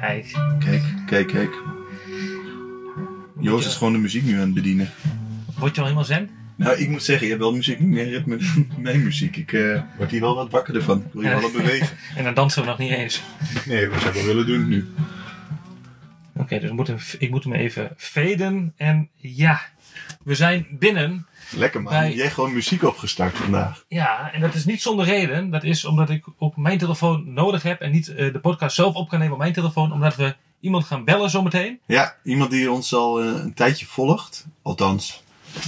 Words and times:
Kijk. 0.00 0.32
Kijk, 0.58 0.82
kijk, 1.06 1.26
kijk. 1.26 1.62
Joost 3.40 3.66
is 3.66 3.74
gewoon 3.74 3.92
de 3.92 3.98
muziek 3.98 4.22
nu 4.24 4.34
aan 4.34 4.40
het 4.40 4.54
bedienen. 4.54 4.90
Word 5.58 5.74
je 5.74 5.80
al 5.80 5.86
helemaal 5.86 6.08
zen? 6.08 6.30
Nou, 6.56 6.76
ik 6.78 6.88
moet 6.88 7.02
zeggen, 7.02 7.26
je 7.26 7.32
hebt 7.32 7.44
wel 7.44 7.54
muziek 7.54 7.80
meer 7.80 8.08
ritme 8.08 8.36
dan 8.36 8.66
mijn 8.82 9.02
muziek. 9.02 9.36
Ik 9.36 9.52
eh, 9.52 9.82
word 9.96 10.10
hier 10.10 10.20
wel 10.20 10.34
wat 10.34 10.50
wakkerder 10.50 10.82
van. 10.82 10.98
Ik 10.98 11.12
wil 11.12 11.22
je 11.22 11.28
wel 11.28 11.40
wat 11.40 11.52
bewegen. 11.52 11.96
En 12.16 12.24
dan 12.24 12.34
dansen 12.34 12.62
we 12.62 12.68
nog 12.68 12.78
niet 12.78 12.90
eens. 12.90 13.22
Nee, 13.66 13.88
wat 13.88 14.00
zou 14.00 14.14
ik 14.14 14.16
wel 14.16 14.26
willen 14.26 14.46
doen 14.46 14.68
nu? 14.68 14.86
Oké, 16.36 16.58
dus 16.58 16.70
we 16.70 17.16
ik 17.18 17.30
moet 17.30 17.44
hem 17.44 17.52
even 17.52 17.90
faden. 17.96 18.72
En 18.76 19.08
ja, 19.16 19.60
we 20.24 20.34
zijn 20.34 20.66
binnen. 20.70 21.26
Lekker 21.50 21.82
man. 21.82 21.92
Bij- 21.92 22.14
Jij 22.14 22.30
gewoon 22.30 22.52
muziek 22.52 22.82
opgestart 22.82 23.36
vandaag. 23.36 23.84
Ja, 23.88 24.30
en 24.32 24.40
dat 24.40 24.54
is 24.54 24.64
niet 24.64 24.82
zonder 24.82 25.04
reden. 25.06 25.50
Dat 25.50 25.64
is 25.64 25.84
omdat 25.84 26.10
ik 26.10 26.24
op 26.38 26.56
mijn 26.56 26.78
telefoon 26.78 27.32
nodig 27.32 27.62
heb 27.62 27.80
en 27.80 27.90
niet 27.90 28.08
eh, 28.08 28.32
de 28.32 28.38
podcast 28.40 28.74
zelf 28.76 28.94
op 28.94 29.08
kan 29.08 29.18
nemen 29.18 29.34
op 29.34 29.40
mijn 29.40 29.52
telefoon. 29.52 29.92
Omdat 29.92 30.16
we 30.16 30.34
iemand 30.60 30.84
gaan 30.84 31.04
bellen 31.04 31.30
zometeen. 31.30 31.80
Ja, 31.86 32.14
iemand 32.22 32.50
die 32.50 32.70
ons 32.70 32.94
al 32.94 33.20
eh, 33.20 33.26
een 33.26 33.54
tijdje 33.54 33.86
volgt. 33.86 34.46
Althans. 34.62 35.22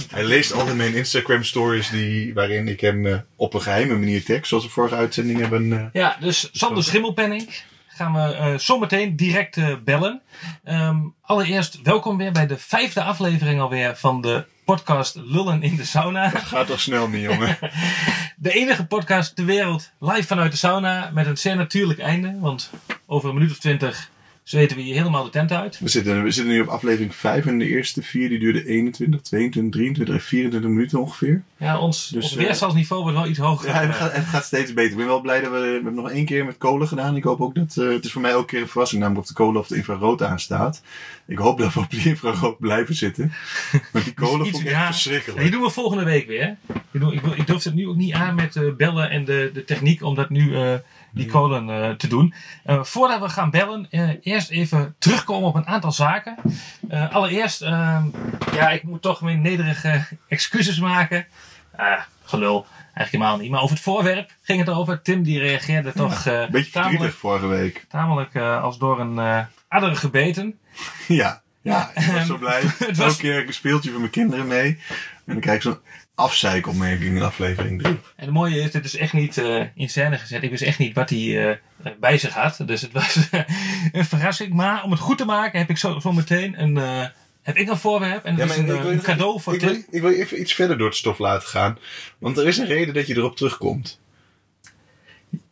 Hij 0.09 0.23
leest 0.23 0.53
altijd 0.53 0.75
mijn 0.75 0.95
Instagram 0.95 1.43
stories 1.43 1.89
die, 1.89 2.33
waarin 2.33 2.67
ik 2.67 2.81
hem 2.81 3.05
eh, 3.05 3.17
op 3.35 3.53
een 3.53 3.61
geheime 3.61 3.93
manier 3.97 4.23
tag. 4.25 4.45
Zoals 4.45 4.63
we 4.63 4.69
vorige 4.69 4.95
uitzending 4.95 5.39
hebben. 5.39 5.89
Ja, 5.93 6.17
dus 6.19 6.49
Sander 6.51 6.83
Schimmelpenning 6.83 7.49
gaan 7.87 8.13
we 8.13 8.53
zometeen 8.57 9.15
direct 9.15 9.83
bellen. 9.83 10.21
Ehm, 10.63 10.97
allereerst 11.21 11.81
welkom 11.81 12.17
weer 12.17 12.31
bij 12.31 12.47
de 12.47 12.57
vijfde 12.57 13.03
aflevering 13.03 13.59
alweer 13.61 13.95
van 13.97 14.21
de 14.21 14.45
podcast 14.75 15.15
Lullen 15.15 15.63
in 15.63 15.75
de 15.75 15.85
Sauna. 15.85 16.29
Gaat 16.29 16.67
toch 16.67 16.79
snel 16.79 17.07
niet, 17.07 17.21
jongen. 17.21 17.57
De 18.37 18.51
enige 18.51 18.85
podcast 18.85 19.35
ter 19.35 19.45
wereld 19.45 19.91
live 19.99 20.23
vanuit 20.23 20.51
de 20.51 20.57
sauna 20.57 21.09
met 21.13 21.25
een 21.25 21.37
zeer 21.37 21.55
natuurlijk 21.55 21.99
einde. 21.99 22.39
Want 22.39 22.71
over 23.05 23.29
een 23.29 23.35
minuut 23.35 23.51
of 23.51 23.59
twintig 23.59 24.09
zweten 24.49 24.77
we 24.77 24.83
hier 24.83 24.95
helemaal 24.95 25.23
de 25.23 25.29
tent 25.29 25.51
uit. 25.51 25.79
We 25.79 25.89
zitten, 25.89 26.23
we 26.23 26.31
zitten 26.31 26.53
nu 26.53 26.61
op 26.61 26.67
aflevering 26.67 27.15
5 27.15 27.45
en 27.45 27.59
de 27.59 27.67
eerste 27.67 28.01
vier 28.01 28.29
die 28.29 28.39
duurden 28.39 28.65
21, 28.65 29.21
22, 29.21 29.71
23 29.71 30.15
en 30.15 30.21
24 30.21 30.69
minuten 30.69 30.99
ongeveer. 30.99 31.43
Ja, 31.57 31.79
ons, 31.79 32.07
Dus, 32.07 32.23
ons 32.23 32.35
eh, 32.35 32.43
weerstandsniveau 32.45 33.01
wordt 33.01 33.17
wel 33.17 33.27
iets 33.27 33.39
hoger. 33.39 33.69
Ja, 33.69 33.81
het 33.85 33.95
gaat, 33.95 34.11
het 34.11 34.25
gaat 34.25 34.45
steeds 34.45 34.73
beter. 34.73 34.91
Ik 34.91 34.97
ben 34.97 35.05
wel 35.05 35.21
blij 35.21 35.41
dat 35.41 35.51
we, 35.51 35.59
we 35.59 35.65
hebben 35.73 35.93
nog 35.93 36.09
één 36.09 36.25
keer 36.25 36.45
met 36.45 36.57
kolen 36.57 36.87
gedaan. 36.87 37.15
Ik 37.15 37.23
hoop 37.23 37.41
ook 37.41 37.55
dat, 37.55 37.77
eh, 37.77 37.89
het 37.89 38.05
is 38.05 38.11
voor 38.11 38.21
mij 38.21 38.31
elke 38.31 38.45
keer 38.45 38.61
een 38.61 38.67
verrassing, 38.67 39.01
namelijk 39.01 39.23
of 39.23 39.31
de 39.35 39.43
kolen 39.43 39.61
of 39.61 39.67
de 39.67 39.75
infrarood 39.75 40.23
aanstaat. 40.23 40.81
Ik 41.27 41.37
hoop 41.37 41.59
dat 41.59 41.73
we 41.73 41.79
op 41.79 41.89
die 41.91 42.05
infrarood 42.05 42.59
blijven 42.59 42.95
zitten. 42.95 43.33
Want 43.91 44.05
die 44.05 44.13
kolen 44.23 44.47
vond 44.47 44.63
ik 44.63 44.69
echt 44.69 44.75
ja, 44.75 44.83
Die 44.83 44.93
verschrikkelijk. 44.93 45.51
doen 45.51 45.61
we 45.61 45.69
volgende 45.69 46.03
week 46.03 46.27
weer. 46.27 46.57
Ik, 46.91 46.99
doe, 46.99 47.15
ik, 47.15 47.47
durf 47.47 47.63
het 47.63 47.73
nu 47.73 47.87
ook 47.87 47.95
niet 47.95 48.13
aan 48.13 48.35
met 48.35 48.55
eh, 48.55 48.63
bellen 48.77 49.09
en 49.09 49.25
de, 49.25 49.49
de 49.53 49.63
techniek 49.63 50.03
om 50.03 50.15
dat 50.15 50.29
nu 50.29 50.53
die 51.11 51.25
kolen 51.25 51.69
eh, 51.69 51.89
te 51.89 52.07
doen. 52.07 52.33
Eh, 52.63 52.83
voordat 52.83 53.19
we 53.19 53.29
gaan 53.29 53.49
bellen, 53.49 53.87
eh, 53.89 54.09
eerst 54.21 54.49
even 54.49 54.95
terugkomen 54.99 55.47
op 55.47 55.55
een 55.55 55.67
aantal 55.67 55.91
zaken. 55.91 56.35
Allereerst, 57.11 57.61
ehm, 57.61 58.03
ja, 58.53 58.69
ik 58.69 58.83
moet 58.83 59.01
toch 59.01 59.21
mijn 59.21 59.41
nederige 59.41 60.03
excuses 60.27 60.79
maken. 60.79 61.25
Ah, 61.75 62.01
gelul. 62.23 62.65
Eigenlijk 62.99 63.11
helemaal 63.11 63.37
niet. 63.37 63.51
Maar 63.51 63.61
over 63.61 63.75
het 63.75 63.83
voorwerp 63.83 64.31
ging 64.41 64.59
het 64.59 64.69
over. 64.69 65.01
Tim 65.01 65.23
die 65.23 65.39
reageerde 65.39 65.91
toch 65.91 66.23
beetje 66.23 66.49
tamelijk, 66.51 66.71
verdrietig 66.71 67.15
vorige 67.15 67.47
week. 67.47 67.85
tamelijk 67.89 68.33
eh, 68.33 68.63
als 68.63 68.77
door 68.77 68.99
een 68.99 69.19
eh 69.19 69.45
adder 69.67 69.95
gebeten. 69.95 70.59
Ja, 71.07 71.41
ja, 71.61 71.91
ik 71.95 72.05
was 72.05 72.25
zo 72.25 72.37
blij. 72.37 72.61
Elke 72.97 73.17
keer 73.17 73.33
heb 73.33 73.41
ik 73.41 73.47
een 73.47 73.53
speeltje 73.53 73.89
voor 73.89 73.99
mijn 73.99 74.11
kinderen 74.11 74.47
mee. 74.47 74.79
En 75.25 75.33
dan 75.33 75.39
krijg 75.39 75.55
ik 75.57 75.63
zo'n 75.63 75.79
afzeikopmerking 76.19 77.15
in 77.15 77.21
aflevering 77.21 77.81
3. 77.81 77.93
En 77.93 77.99
het 78.15 78.29
mooie 78.29 78.61
is, 78.61 78.71
dit 78.71 78.85
is 78.85 78.95
echt 78.95 79.13
niet 79.13 79.37
eh, 79.37 79.63
in 79.75 79.89
scène 79.89 80.17
gezet. 80.17 80.43
Ik 80.43 80.49
wist 80.49 80.61
echt 80.63 80.77
niet 80.77 80.95
wat 80.95 81.09
hij 81.09 81.49
eh, 81.49 81.91
bij 81.99 82.17
zich 82.17 82.33
had. 82.33 82.59
Dus 82.65 82.81
het 82.81 82.91
was 82.91 83.17
een 83.91 84.05
verrassing. 84.05 84.53
Maar 84.53 84.83
om 84.83 84.91
het 84.91 84.99
goed 84.99 85.17
te 85.17 85.25
maken 85.25 85.59
heb 85.59 85.69
ik 85.69 85.77
zo, 85.77 85.99
zo 85.99 86.11
meteen 86.11 86.61
een, 86.61 86.77
eh, 86.77 87.05
heb 87.41 87.55
ik 87.57 87.69
een 87.69 87.77
voorwerp. 87.77 88.25
En 88.25 88.35
het 88.35 88.49
is 88.49 88.57
een, 88.57 88.69
een 88.91 89.01
cadeau 89.01 89.41
voor 89.41 89.53
ik 89.53 89.59
Tim. 89.59 89.69
wil, 89.69 89.83
ik 89.89 90.01
wil 90.01 90.09
je 90.09 90.17
even 90.17 90.39
iets 90.41 90.53
verder 90.53 90.77
door 90.77 90.87
het 90.87 90.97
stof 90.97 91.17
laten 91.19 91.47
gaan. 91.47 91.77
Want 92.17 92.37
er 92.37 92.47
is 92.47 92.57
een 92.57 92.65
reden 92.67 92.93
dat 92.93 93.07
je 93.07 93.15
erop 93.15 93.35
terugkomt. 93.35 93.99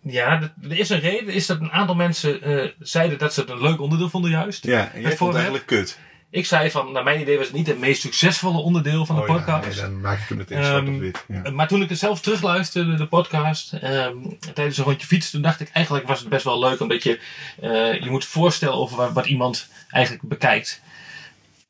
Ja, 0.02 0.38
dat- 0.38 0.52
er 0.72 0.80
is 0.80 0.90
een 0.90 1.00
reden. 1.00 1.34
Is 1.34 1.46
dat 1.46 1.60
een 1.60 1.72
aantal 1.72 1.96
mensen 1.96 2.42
eh, 2.42 2.70
zeiden 2.80 3.18
dat 3.18 3.34
ze 3.34 3.40
het 3.42 3.50
een 3.50 3.62
leuk 3.62 3.82
onderdeel 3.82 4.10
vonden 4.10 4.32
juist. 4.32 4.64
Ja, 4.66 4.92
en 4.94 5.02
jij 5.02 5.10
vond 5.18 5.30
het 5.34 5.36
eigenlijk 5.42 5.66
kut. 5.68 6.00
Ik 6.30 6.46
zei 6.46 6.72
van, 6.72 6.92
naar 6.92 7.04
mijn 7.04 7.22
idee 7.22 7.38
was 7.38 7.46
het 7.48 7.56
niet 7.56 7.68
het 7.68 7.80
meest 7.80 8.02
succesvolle 8.02 8.58
onderdeel 8.58 9.06
van 9.06 9.16
de 9.16 9.22
Oh 9.22 9.28
ja, 9.28 9.34
podcast. 9.34 9.66
nee, 9.68 9.76
dan 9.90 10.02
maak 10.02 10.20
ik 10.22 10.28
hem 10.28 10.38
meteen 10.38 10.64
zwart 10.64 10.84
Ehm, 10.86 10.94
of 10.94 11.00
wit. 11.00 11.26
Ja. 11.28 11.52
Maar 11.52 11.68
toen 11.68 11.82
ik 11.82 11.90
het 11.90 11.98
zelf 12.00 12.22
terugluisterde, 12.22 12.96
de 12.96 13.08
podcast, 13.08 13.74
ehm, 13.74 14.16
tijdens 14.54 14.78
een 14.78 14.84
rondje 14.84 15.08
fiets, 15.08 15.30
toen 15.30 15.42
dacht 15.42 15.60
ik 15.60 15.70
eigenlijk 15.74 16.08
was 16.08 16.20
het 16.20 16.30
best 16.30 16.44
wel 16.44 16.60
leuk. 16.60 16.80
Omdat 16.80 17.04
je 17.04 17.20
eh, 17.62 18.02
je 18.04 18.10
moet 18.10 18.26
voorstellen 18.26 18.76
over 18.76 18.98
wat, 18.98 19.12
wat 19.14 19.26
iemand 19.26 19.70
eigenlijk 19.90 20.24
bekijkt. 20.28 20.82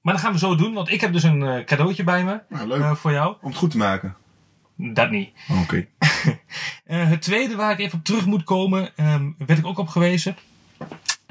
Maar 0.01 0.13
dat 0.13 0.23
gaan 0.23 0.33
we 0.33 0.39
zo 0.39 0.55
doen, 0.55 0.73
want 0.73 0.91
ik 0.91 1.01
heb 1.01 1.13
dus 1.13 1.23
een 1.23 1.43
eh, 1.43 1.63
cadeautje 1.65 2.03
bij 2.03 2.23
me 2.23 2.39
Nou, 2.49 2.67
leuk. 2.67 2.79
eh, 2.81 2.95
voor 2.95 3.11
jou. 3.11 3.35
Om 3.41 3.49
het 3.49 3.57
goed 3.57 3.71
te 3.71 3.77
maken. 3.77 4.15
Dat 4.77 5.09
niet. 5.11 5.29
Oké. 5.63 5.85
Eh, 6.85 7.09
het 7.09 7.21
tweede 7.21 7.55
waar 7.55 7.71
ik 7.71 7.79
even 7.79 7.97
op 7.97 8.03
terug 8.05 8.25
moet 8.25 8.43
komen, 8.43 8.89
ehm, 8.95 9.29
werd 9.37 9.59
ik 9.59 9.65
ook 9.65 9.77
op 9.77 9.87
gewezen. 9.87 10.37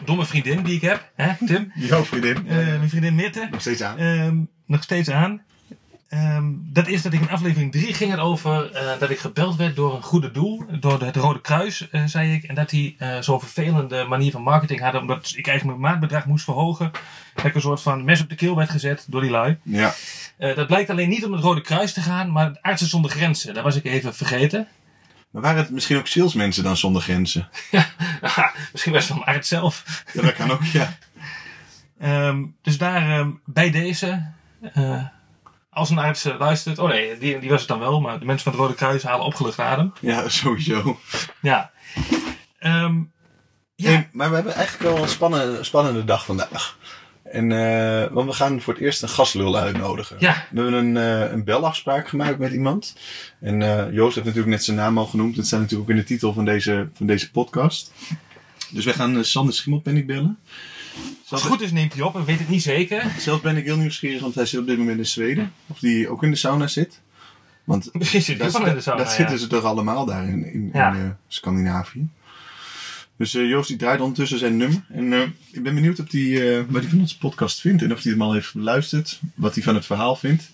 Mijn 0.04 0.26
vriendin 0.26 0.62
die 0.62 0.74
ik 0.74 0.82
heb, 0.82 1.10
hè, 1.14 1.46
Tim. 1.46 1.72
Jouw 1.90 2.04
vriendin. 2.04 2.48
Eh, 2.48 2.56
mijn 2.56 2.88
vriendin 2.88 3.14
Mitte. 3.14 3.48
Nog 3.50 3.60
steeds 3.60 3.82
aan. 3.82 3.98
Ehm, 3.98 4.36
nog 4.66 4.82
steeds 4.82 5.10
aan. 5.10 5.42
Ehm, 6.08 6.44
dat 6.58 6.88
is 6.88 7.02
dat 7.02 7.12
ik 7.12 7.20
in 7.20 7.30
aflevering 7.30 7.72
3 7.72 7.94
ging 7.94 8.10
het 8.10 8.20
over 8.20 8.72
eh, 8.72 8.98
dat 8.98 9.10
ik 9.10 9.18
gebeld 9.18 9.56
werd 9.56 9.76
door 9.76 9.94
een 9.94 10.02
goede 10.02 10.30
doel. 10.30 10.64
Door 10.80 11.02
het 11.02 11.16
Rode 11.16 11.40
Kruis, 11.40 11.88
eh, 11.90 12.02
zei 12.04 12.32
ik. 12.32 12.42
En 12.44 12.54
dat 12.54 12.70
die 12.70 12.94
eh, 12.98 13.18
zo'n 13.20 13.40
vervelende 13.40 14.04
manier 14.04 14.30
van 14.30 14.42
marketing 14.42 14.80
hadden. 14.80 15.00
Omdat 15.00 15.32
ik 15.36 15.46
eigenlijk 15.46 15.78
mijn 15.78 15.92
maandbedrag 15.92 16.26
moest 16.26 16.44
verhogen. 16.44 16.90
Dat 17.34 17.44
ik 17.44 17.54
een 17.54 17.60
soort 17.60 17.82
van 17.82 18.04
mes 18.04 18.20
op 18.20 18.28
de 18.28 18.34
keel 18.34 18.56
werd 18.56 18.70
gezet 18.70 19.04
door 19.08 19.20
die 19.20 19.30
lui. 19.30 19.56
Ja. 19.62 19.94
Dat 20.38 20.66
blijkt 20.66 20.90
alleen 20.90 21.08
niet 21.08 21.24
om 21.24 21.32
het 21.32 21.42
Rode 21.42 21.60
Kruis 21.60 21.92
te 21.92 22.00
gaan, 22.00 22.32
maar 22.32 22.46
het 22.46 22.62
Artsen 22.62 22.88
zonder 22.88 23.10
Grenzen. 23.10 23.54
Dat 23.54 23.64
was 23.64 23.76
ik 23.76 23.84
even 23.84 24.14
vergeten. 24.14 24.68
Maar 25.36 25.44
waren 25.44 25.62
het 25.62 25.70
misschien 25.70 25.96
ook 25.96 26.06
salesmensen 26.06 26.64
dan 26.64 26.76
zonder 26.76 27.02
grenzen? 27.02 27.48
Haha, 28.20 28.52
Misschien 28.72 28.92
was 28.92 29.08
het 29.08 29.16
van 29.16 29.26
arts 29.26 29.48
zelf. 29.48 30.04
Ja, 30.12 30.22
dat 30.22 30.34
kan 30.34 30.50
ook, 30.50 30.64
ja. 30.64 30.96
Ehm, 31.98 32.44
dus 32.62 32.78
daar 32.78 33.18
ehm, 33.18 33.30
bij 33.44 33.70
deze, 33.70 34.32
eh, 34.72 35.04
als 35.70 35.90
een 35.90 35.98
arts 35.98 36.24
eh, 36.24 36.38
luistert, 36.38 36.78
oh 36.78 36.88
nee, 36.88 37.18
die, 37.18 37.38
die 37.38 37.50
was 37.50 37.58
het 37.58 37.68
dan 37.68 37.78
wel, 37.78 38.00
maar 38.00 38.18
de 38.18 38.24
mensen 38.24 38.44
van 38.44 38.52
het 38.52 38.60
Rode 38.60 38.74
Kruis 38.74 39.02
halen 39.02 39.26
opgelucht 39.26 39.58
adem. 39.58 39.92
Ja, 40.00 40.28
sowieso. 40.28 41.00
Ja. 41.40 41.70
Ehm, 42.58 43.02
ja, 43.74 43.90
Hey, 43.90 44.08
maar 44.12 44.28
we 44.28 44.34
hebben 44.34 44.54
eigenlijk 44.54 44.94
wel 44.94 45.02
een 45.02 45.08
spannende, 45.08 45.64
spannende 45.64 46.04
dag 46.04 46.24
vandaag. 46.24 46.76
En, 47.36 47.52
eh, 47.52 48.12
want 48.12 48.28
we 48.28 48.34
gaan 48.34 48.60
voor 48.60 48.72
het 48.72 48.82
eerst 48.82 49.02
een 49.02 49.08
gastlul 49.08 49.56
uitnodigen. 49.56 50.16
Ja. 50.18 50.46
We 50.50 50.60
hebben 50.60 50.72
een, 50.72 50.96
eh, 50.96 51.32
een 51.32 51.44
belafspraak 51.44 52.08
gemaakt 52.08 52.38
met 52.38 52.52
iemand. 52.52 52.96
En 53.40 53.62
eh, 53.62 53.92
Joost 53.92 54.14
heeft 54.14 54.26
natuurlijk 54.26 54.54
net 54.54 54.64
zijn 54.64 54.76
naam 54.76 54.98
al 54.98 55.06
genoemd. 55.06 55.36
Dat 55.36 55.46
staat 55.46 55.60
natuurlijk 55.60 55.90
ook 55.90 55.96
in 55.96 56.02
de 56.02 56.08
titel 56.08 56.32
van 56.32 56.44
deze, 56.44 56.88
van 56.92 57.06
deze 57.06 57.30
podcast. 57.30 57.92
Dus 58.70 58.84
wij 58.84 58.94
gaan 58.94 59.16
uh, 59.16 59.22
Sander 59.22 59.54
Schimmelpenning 59.54 60.06
bellen. 60.06 60.38
als 61.28 61.42
het 61.42 61.50
goed 61.50 61.60
is 61.60 61.72
neemt 61.72 61.92
hij 61.92 62.02
op, 62.02 62.16
ik 62.18 62.24
weet 62.24 62.38
het 62.38 62.48
niet 62.48 62.62
zeker. 62.62 63.12
Zelf 63.18 63.42
ben 63.42 63.56
ik 63.56 63.64
heel 63.64 63.76
nieuwsgierig, 63.76 64.20
want 64.20 64.34
hij 64.34 64.46
zit 64.46 64.60
op 64.60 64.66
dit 64.66 64.78
moment 64.78 64.98
in 64.98 65.06
Zweden. 65.06 65.52
Of 65.66 65.78
die 65.78 66.08
ook 66.08 66.22
in 66.22 66.30
de 66.30 66.36
sauna 66.36 66.66
zit. 66.66 67.00
Want 67.64 67.88
Misschien 67.92 68.22
zit 68.22 68.38
hij 68.38 68.46
dat, 68.46 68.58
wel 68.58 68.68
in 68.68 68.74
de 68.74 68.80
sauna, 68.80 69.02
dat 69.02 69.10
ja. 69.10 69.16
zitten 69.16 69.38
ze 69.38 69.46
toch 69.46 69.64
allemaal 69.64 70.04
daar 70.04 70.28
in, 70.28 70.52
in, 70.52 70.70
Ja. 70.72 70.94
in 70.94 71.16
Scandinavië. 71.28 72.08
Dus 73.16 73.34
eh, 73.34 73.48
Joost 73.48 73.68
die 73.68 73.76
draait 73.76 74.00
ondertussen 74.00 74.38
zijn 74.38 74.56
nummer. 74.56 74.84
En 74.88 75.12
eh, 75.12 75.20
ik 75.52 75.62
ben 75.62 75.74
benieuwd 75.74 76.00
of 76.00 76.06
die, 76.06 76.56
eh, 76.56 76.64
wat 76.68 76.80
hij 76.82 76.90
van 76.90 77.00
onze 77.00 77.18
podcast 77.18 77.60
vindt. 77.60 77.82
En 77.82 77.92
of 77.92 78.02
hij 78.02 78.12
hem 78.12 78.22
al 78.22 78.32
heeft 78.32 78.54
beluisterd. 78.54 79.20
Wat 79.34 79.54
hij 79.54 79.62
van 79.62 79.74
het 79.74 79.86
verhaal 79.86 80.16
vindt. 80.16 80.50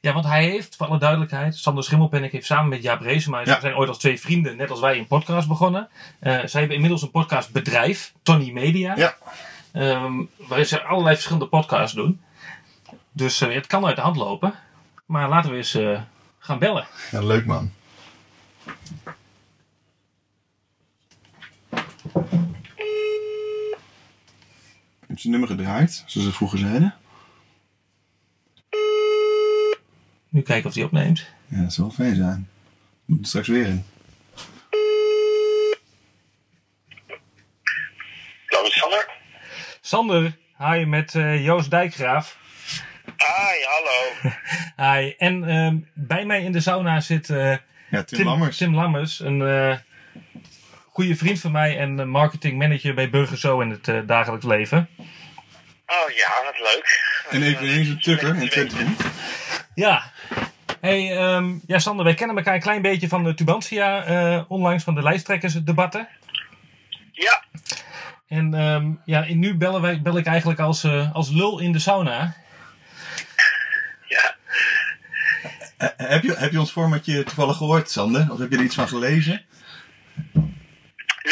Ja, 0.00 0.12
want 0.12 0.24
hij 0.24 0.44
heeft, 0.44 0.76
voor 0.76 0.86
alle 0.86 0.98
duidelijkheid, 0.98 1.56
Sander 1.56 1.84
Schimmelpenninck 1.84 2.32
heeft 2.32 2.46
samen 2.46 2.68
met 2.68 2.82
Jaap 2.82 3.00
Reesema, 3.00 3.44
ze 3.44 3.50
Ja. 3.50 3.60
zijn 3.60 3.76
ooit 3.76 3.88
als 3.88 3.98
twee 3.98 4.20
vrienden, 4.20 4.56
net 4.56 4.70
als 4.70 4.80
wij, 4.80 4.98
een 4.98 5.06
podcast 5.06 5.48
begonnen. 5.48 5.88
Zij 6.20 6.48
hebben 6.50 6.74
inmiddels 6.74 7.02
een 7.02 7.10
podcastbedrijf, 7.10 8.12
Tony 8.22 8.50
Media, 8.52 8.96
Ja. 8.96 9.16
ehm, 9.72 10.12
waarin 10.36 10.66
ze 10.66 10.82
allerlei 10.82 11.14
verschillende 11.14 11.48
podcasts 11.48 11.94
doen. 11.96 12.20
Dus 13.12 13.40
het 13.40 13.66
kan 13.66 13.86
uit 13.86 13.96
de 13.96 14.02
hand 14.02 14.16
lopen. 14.16 14.54
Maar 15.06 15.28
laten 15.28 15.50
we 15.50 15.56
eens 15.56 15.78
gaan 16.38 16.58
bellen. 16.58 16.86
Ja, 17.10 17.22
leuk 17.22 17.46
man. 17.46 17.70
Ik 25.00 25.14
heb 25.14 25.18
zijn 25.18 25.32
nummer 25.32 25.48
gedraaid, 25.48 26.04
zoals 26.06 26.26
ze 26.26 26.32
vroeger 26.32 26.58
zeiden. 26.58 26.94
Nu 30.28 30.42
kijken 30.42 30.68
of 30.68 30.74
hij 30.74 30.84
opneemt. 30.84 31.26
Ja, 31.46 31.62
dat 31.62 31.72
zal 31.72 31.86
wel 31.86 31.94
fijn 31.94 32.16
zijn. 32.16 32.48
Moet 33.04 33.20
er 33.20 33.26
straks 33.26 33.48
weer 33.48 33.66
in. 33.66 33.84
Dat 38.46 38.66
is 38.66 38.78
Sander. 38.78 39.08
Sander, 39.80 40.36
hi 40.58 40.84
met 40.84 41.14
eh, 41.14 41.44
Joost 41.44 41.70
Dijkgraaf. 41.70 42.38
Hi, 43.04 43.64
hallo. 43.64 44.34
Hi. 44.94 45.14
En 45.18 45.44
ehm, 45.44 45.78
bij 45.94 46.24
mij 46.24 46.42
in 46.42 46.52
de 46.52 46.60
sauna 46.60 47.00
zit 47.00 47.30
eh, 47.30 47.56
Ja, 47.90 48.02
Tim, 48.04 48.18
Tim, 48.18 48.26
Lammers. 48.26 48.56
Tim 48.56 48.74
Lammers, 48.74 49.20
een 49.20 49.42
eh, 49.42 49.76
goede 50.98 51.16
vriend 51.16 51.40
van 51.40 51.52
mij 51.52 51.78
en 51.78 52.00
eh, 52.00 52.06
marketingmanager 52.06 52.94
bij 52.94 53.10
Burgerzo 53.10 53.60
in 53.60 53.70
het 53.70 53.88
eh, 53.88 53.98
dagelijks 54.06 54.44
leven. 54.44 54.88
Oh 55.86 56.10
ja, 56.14 56.44
wat 56.44 56.58
leuk. 56.58 57.00
En 57.30 57.42
eveneens 57.42 57.88
een 57.88 58.00
tukker 58.00 58.36
in 58.36 58.48
Twente. 58.48 58.76
Ja. 59.74 60.12
Hey, 60.80 61.16
ehm, 61.16 61.54
ja, 61.66 61.78
Sander, 61.78 62.04
wij 62.04 62.14
kennen 62.14 62.36
elkaar 62.36 62.54
een 62.54 62.60
klein 62.60 62.82
beetje 62.82 63.08
van 63.08 63.24
de 63.24 63.34
Tubantia 63.34 64.04
eh, 64.04 64.44
onlangs 64.48 64.84
van 64.84 64.94
de 64.94 65.02
lijsttrekkersdebatten. 65.02 66.08
Ja, 67.12 67.44
En 68.28 68.54
ehm, 68.54 68.92
ja, 69.04 69.26
en 69.26 69.38
nu 69.38 69.56
bellen 69.56 69.80
wij, 69.80 70.02
bel 70.02 70.18
ik 70.18 70.26
eigenlijk 70.26 70.60
als, 70.60 70.84
eh, 70.84 71.14
als 71.14 71.30
lul 71.30 71.58
in 71.58 71.72
de 71.72 71.78
sauna. 71.78 72.34
ja. 74.14 74.36
Heb, 75.96 76.22
je, 76.22 76.34
heb 76.36 76.52
je 76.52 76.60
ons 76.60 76.70
formatje 76.72 77.24
toevallig 77.24 77.56
gehoord, 77.56 77.90
Sander? 77.90 78.32
Of 78.32 78.38
heb 78.38 78.50
je 78.50 78.56
er 78.56 78.64
iets 78.64 78.74
van 78.74 78.88
gelezen? 78.88 79.46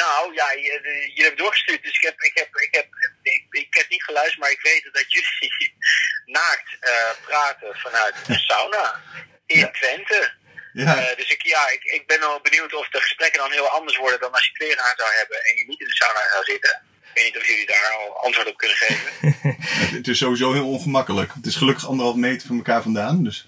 Nou 0.03 0.35
ja, 0.35 0.51
je, 0.53 0.79
de- 0.83 1.11
je 1.15 1.23
hebt 1.23 1.39
doorgestuurd, 1.39 1.83
dus 1.83 1.95
ik 1.95 2.03
heb, 2.03 2.21
ik, 2.21 2.35
heb, 2.35 2.49
ik, 2.57 2.75
heb, 2.75 2.87
ik, 3.23 3.45
ik 3.51 3.67
heb 3.75 3.89
niet 3.89 4.03
geluisterd, 4.05 4.41
maar 4.41 4.51
ik 4.51 4.61
weet 4.63 4.89
dat 4.93 5.13
jullie 5.13 5.75
naakt 6.41 6.69
eh, 6.81 7.11
praten 7.27 7.75
vanuit 7.79 8.15
een 8.27 8.39
sauna 8.51 9.01
in 9.47 9.59
Ja. 9.59 9.71
Twente. 9.71 10.33
Ja, 10.73 10.97
Eh, 10.97 11.17
dus 11.17 11.31
ik, 11.31 11.43
ja, 11.47 11.69
ik, 11.71 11.83
ik 11.85 12.07
ben 12.07 12.21
wel 12.21 12.41
benieuwd 12.41 12.75
of 12.75 12.89
de 12.89 13.01
gesprekken 13.01 13.39
dan 13.41 13.53
heel 13.53 13.69
anders 13.69 13.97
worden 13.97 14.21
dan 14.21 14.33
als 14.33 14.47
je 14.47 14.53
kleren 14.53 14.85
aan 14.85 14.97
zou 14.97 15.15
hebben 15.15 15.37
en 15.45 15.57
je 15.57 15.65
niet 15.67 15.81
in 15.81 15.87
de 15.87 15.95
sauna 15.95 16.21
zou 16.33 16.45
zitten. 16.45 16.83
Ik 17.03 17.23
weet 17.23 17.25
niet 17.25 17.37
of 17.43 17.49
jullie 17.49 17.67
daar 17.67 17.91
al 17.99 18.17
antwoord 18.25 18.47
op 18.47 18.57
kunnen 18.57 18.77
geven. 18.77 19.37
het 19.97 20.09
is 20.09 20.19
sowieso 20.19 20.53
heel 20.53 20.69
ongemakkelijk. 20.69 21.33
Het 21.35 21.47
is 21.47 21.55
gelukkig 21.57 21.87
anderhalf 21.89 22.17
meter 22.17 22.47
van 22.47 22.57
elkaar 22.57 22.83
vandaan. 22.83 23.25
Dus. 23.25 23.47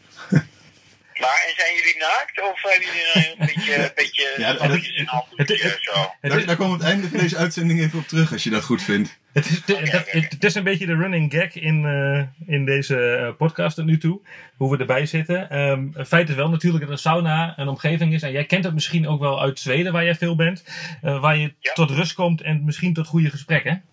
Maar 1.20 1.44
en 1.48 1.54
zijn 1.56 1.74
jullie 1.74 1.96
naakt 1.98 2.40
of 2.42 2.62
hebben 2.62 2.86
jullie 2.86 3.30
een 3.38 3.46
beetje, 3.46 3.74
een 3.84 3.90
beetje 3.94 4.34
Ja, 4.38 4.52
dat- 4.52 4.60
in 4.60 5.04
handdoekje 5.06 5.62
het- 5.62 5.62
het- 5.62 5.78
zo? 5.82 6.00
Het 6.20 6.30
Daar, 6.30 6.38
is, 6.40 6.46
daar 6.46 6.56
komen 6.56 6.78
we 6.78 6.84
het 6.84 6.92
einde 6.92 7.08
van 7.08 7.18
deze 7.18 7.36
uitzending 7.36 7.80
even 7.80 7.98
op 7.98 8.06
terug, 8.08 8.32
als 8.32 8.42
je 8.44 8.50
dat 8.50 8.64
goed 8.64 8.82
vindt. 8.82 9.18
het, 9.32 9.46
is, 9.46 9.60
het- 9.66 10.30
het 10.40 10.54
een 10.54 10.62
beetje 10.64 10.86
de 10.86 10.96
running 10.96 11.32
gag 11.32 11.54
in, 11.54 11.84
eh, 11.86 12.48
in 12.54 12.64
deze 12.64 13.16
eh, 13.16 13.36
podcast 13.36 13.76
tot 13.76 13.84
nu 13.84 13.98
toe. 13.98 14.20
Hoe 14.56 14.70
we 14.70 14.78
erbij 14.78 15.06
zitten. 15.06 15.50
Ehm 15.50 15.86
het 15.92 16.08
feit 16.08 16.28
is 16.28 16.34
wel 16.34 16.48
natuurlijk 16.48 16.82
dat 16.84 16.92
een 16.92 16.98
sauna 16.98 17.54
een 17.56 17.68
omgeving 17.68 18.14
is. 18.14 18.22
En 18.22 18.32
jij 18.32 18.44
kent 18.44 18.64
het 18.64 18.74
misschien 18.74 19.08
ook 19.08 19.20
wel 19.20 19.40
uit 19.40 19.58
Zweden, 19.60 19.92
waar 19.92 20.04
jij 20.04 20.14
veel 20.14 20.36
bent. 20.36 20.64
eh, 21.02 21.20
waar 21.20 21.36
je 21.36 21.54
Ja. 21.60 21.72
tot 21.72 21.90
rust 21.90 22.12
komt 22.14 22.40
en 22.42 22.64
misschien 22.64 22.94
tot 22.94 23.06
goede 23.06 23.30
gesprekken. 23.30 23.84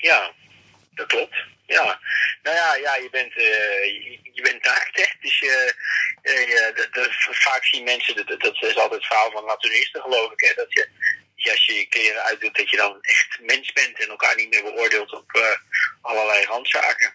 Ja, 0.00 0.30
dat 0.94 1.06
klopt. 1.06 1.34
Ja, 1.66 2.00
nou 2.42 2.56
ja, 2.56 2.74
ja 2.76 2.94
je, 2.94 3.08
bent, 3.10 3.32
eh, 3.36 3.84
je, 4.32 4.42
bent 4.42 4.64
naakt. 4.64 5.16
Dus 5.20 5.38
je, 5.38 5.74
eh, 6.22 6.48
je- 6.48 7.08
vaak 7.30 7.64
zien 7.64 7.84
mensen, 7.84 8.16
dat, 8.16 8.40
dat 8.40 8.62
is 8.62 8.76
altijd 8.76 8.90
het 8.90 9.06
verhaal 9.06 9.30
van 9.30 9.44
naturisten, 9.44 10.00
geloof 10.02 10.32
ik, 10.32 10.40
hè. 10.48 10.54
Dat 10.54 10.72
je, 10.72 10.88
als 11.50 11.66
je 11.66 11.72
je 11.74 11.86
kleren 11.86 12.22
uitdoet, 12.22 12.56
dat 12.56 12.70
je 12.70 12.76
dan 12.76 12.98
echt 13.00 13.38
mens 13.40 13.72
bent 13.72 14.02
en 14.02 14.08
elkaar 14.08 14.36
niet 14.36 14.50
meer 14.50 14.62
beoordeelt 14.62 15.12
op 15.12 15.32
eh, 15.32 15.42
allerlei 16.00 16.44
randzaken. 16.44 17.12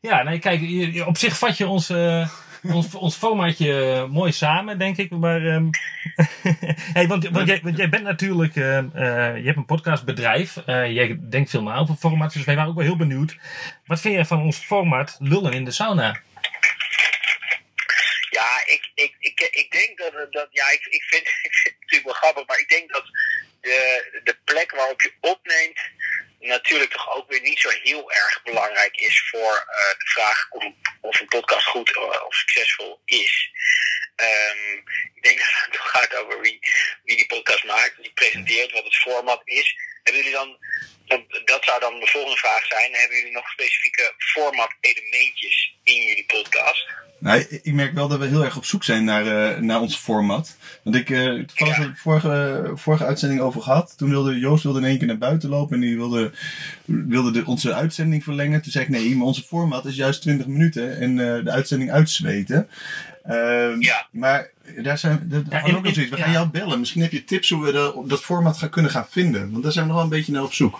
Ja, 0.00 0.22
nee, 0.22 0.38
kijk, 0.38 0.60
op 1.06 1.16
zich 1.16 1.38
vat 1.38 1.56
je 1.56 1.66
ons, 1.66 1.90
eh, 1.90 2.28
ons, 2.62 2.94
ons 2.94 3.18
eh, 3.58 4.04
mooi 4.04 4.32
samen, 4.32 4.78
denk 4.78 4.96
ik. 4.96 5.10
Maar, 5.10 5.46
ehm, 5.46 5.70
hey, 6.96 7.06
want, 7.06 7.28
want, 7.28 7.46
jij, 7.48 7.60
want 7.62 7.76
jij 7.76 7.88
bent 7.88 8.02
natuurlijk, 8.02 8.56
eh, 8.56 8.78
eh, 8.78 9.36
je 9.36 9.44
hebt 9.44 9.56
een 9.56 9.64
podcastbedrijf. 9.64 10.56
Eh, 10.66 10.92
jij 10.92 11.16
denkt 11.20 11.50
veel 11.50 11.62
na 11.62 11.76
over 11.76 11.94
formats, 11.94 12.34
dus 12.34 12.44
wij 12.44 12.54
waren 12.54 12.70
ook 12.70 12.76
wel 12.76 12.86
heel 12.86 12.96
benieuwd. 12.96 13.36
Wat 13.86 14.00
vind 14.00 14.14
jij 14.14 14.24
van 14.24 14.42
ons 14.42 14.56
format 14.56 15.16
Lullen 15.18 15.52
in 15.52 15.64
de 15.64 15.70
Sauna? 15.70 16.20
Ja, 18.30 18.62
ik, 18.66 18.90
ik, 18.94 19.14
ik, 19.18 19.48
ik 19.50 19.70
denk 19.70 19.98
dat, 19.98 20.32
dat 20.32 20.48
ja, 20.50 20.70
ik, 20.70 20.86
ik, 20.86 21.02
vind, 21.02 21.22
ik 21.48 21.60
het 21.62 21.74
natuurlijk 21.80 22.04
wel 22.04 22.20
grappig, 22.20 22.46
maar 22.46 22.58
ik 22.58 22.68
denk 22.68 22.92
dat 22.92 23.04
de, 23.60 24.20
de 24.24 24.36
plek 24.44 24.70
waarop 24.70 25.02
je 25.02 25.12
opneemt 25.20 25.80
natuurlijk 26.40 26.90
toch 26.90 27.16
ook 27.16 27.30
weer 27.30 27.40
niet 27.40 27.58
zo 27.58 27.68
heel 27.82 28.12
erg 28.12 28.42
belangrijk 28.42 28.96
is 28.96 29.28
voor 29.30 29.66
de 29.98 30.06
vraag 30.06 30.46
of, 30.50 30.64
of 31.00 31.20
een 31.20 31.26
podcast 31.26 31.66
goed 31.66 31.96
of 32.26 32.34
succesvol 32.34 33.00
is. 33.04 33.50
Ehm, 34.16 34.72
ik 35.14 35.22
denk 35.22 35.38
dat 35.42 35.48
het 35.64 35.72
toch 35.72 35.90
gaat 35.90 36.16
over 36.24 36.40
wie, 36.40 36.58
wie 37.04 37.16
die 37.16 37.26
podcast 37.26 37.64
maakt, 37.64 37.94
wie 38.00 38.12
presenteert, 38.14 38.72
wat 38.72 38.84
het 38.84 38.96
format 38.96 39.42
is. 39.44 39.76
Hebben 40.02 40.22
jullie 40.22 40.38
dan, 40.38 40.56
dat, 41.44 41.64
zou 41.64 41.80
dan 41.80 42.00
de 42.00 42.06
volgende 42.06 42.36
vraag 42.36 42.64
zijn, 42.66 42.92
hebben 42.92 43.16
jullie 43.16 43.32
nog 43.32 43.48
specifieke 43.50 44.14
format-elementjes 44.18 45.74
in 45.82 46.02
jullie 46.02 46.24
podcast? 46.26 46.86
Nou, 47.18 47.46
ik- 47.62 47.72
merk 47.72 47.94
wel 47.94 48.08
dat 48.08 48.18
we 48.18 48.26
heel 48.26 48.44
erg 48.44 48.56
op 48.56 48.64
zoek 48.64 48.84
zijn 48.84 49.04
naar, 49.04 49.26
eh, 49.26 49.58
naar 49.58 49.80
ons 49.80 49.96
format. 49.96 50.56
Want 50.84 50.96
ik, 50.96 51.10
eh 51.10 51.18
toevallig 51.32 51.76
Ja. 51.76 51.84
de 51.84 51.92
vorige, 51.96 52.70
vorige 52.74 53.04
uitzending 53.04 53.40
over 53.40 53.62
gehad. 53.62 53.94
Toen 53.98 54.10
wilde 54.10 54.38
Joost 54.38 54.62
wilde 54.62 54.78
in 54.78 54.84
één 54.86 54.98
keer 54.98 55.06
naar 55.06 55.18
buiten 55.18 55.48
lopen 55.48 55.74
en 55.74 55.80
die 55.80 55.96
wilde, 55.96 56.32
wilde 56.84 57.30
de, 57.30 57.44
onze 57.46 57.74
uitzending 57.74 58.24
verlengen. 58.24 58.62
Toen 58.62 58.72
zei 58.72 58.84
ik 58.84 58.90
nee, 58.90 59.16
maar 59.16 59.26
onze 59.26 59.42
format 59.44 59.84
is 59.84 59.96
juist 59.96 60.22
20 60.22 60.46
minuten 60.46 61.00
en 61.00 61.10
eh, 61.20 61.44
de 61.44 61.50
uitzending 61.50 61.90
uitzweten. 61.92 62.70
Ehm, 63.24 63.80
Ja. 63.80 64.08
Maar 64.12 64.50
daar 64.76 64.98
zijn 64.98 65.20
dat 65.24 65.42
Ja, 65.50 65.60
ook 65.62 65.82
nog 65.82 65.94
zoiets. 65.94 66.10
We 66.10 66.16
ja. 66.16 66.22
gaan 66.22 66.32
jou 66.32 66.46
bellen. 66.48 66.78
Misschien 66.80 67.02
heb 67.02 67.12
je 67.12 67.24
tips 67.24 67.48
hoe 67.50 67.64
we 67.64 67.72
de- 67.72 68.02
dat 68.06 68.24
format 68.24 68.58
gaan 68.58 68.70
kunnen 68.70 68.90
gaan 68.90 69.08
vinden. 69.10 69.50
Want 69.52 69.62
daar 69.62 69.72
zijn 69.72 69.84
we 69.84 69.90
nog 69.90 70.00
wel 70.00 70.10
een 70.10 70.16
beetje 70.16 70.32
naar 70.32 70.42
op 70.50 70.54
zoek. 70.54 70.78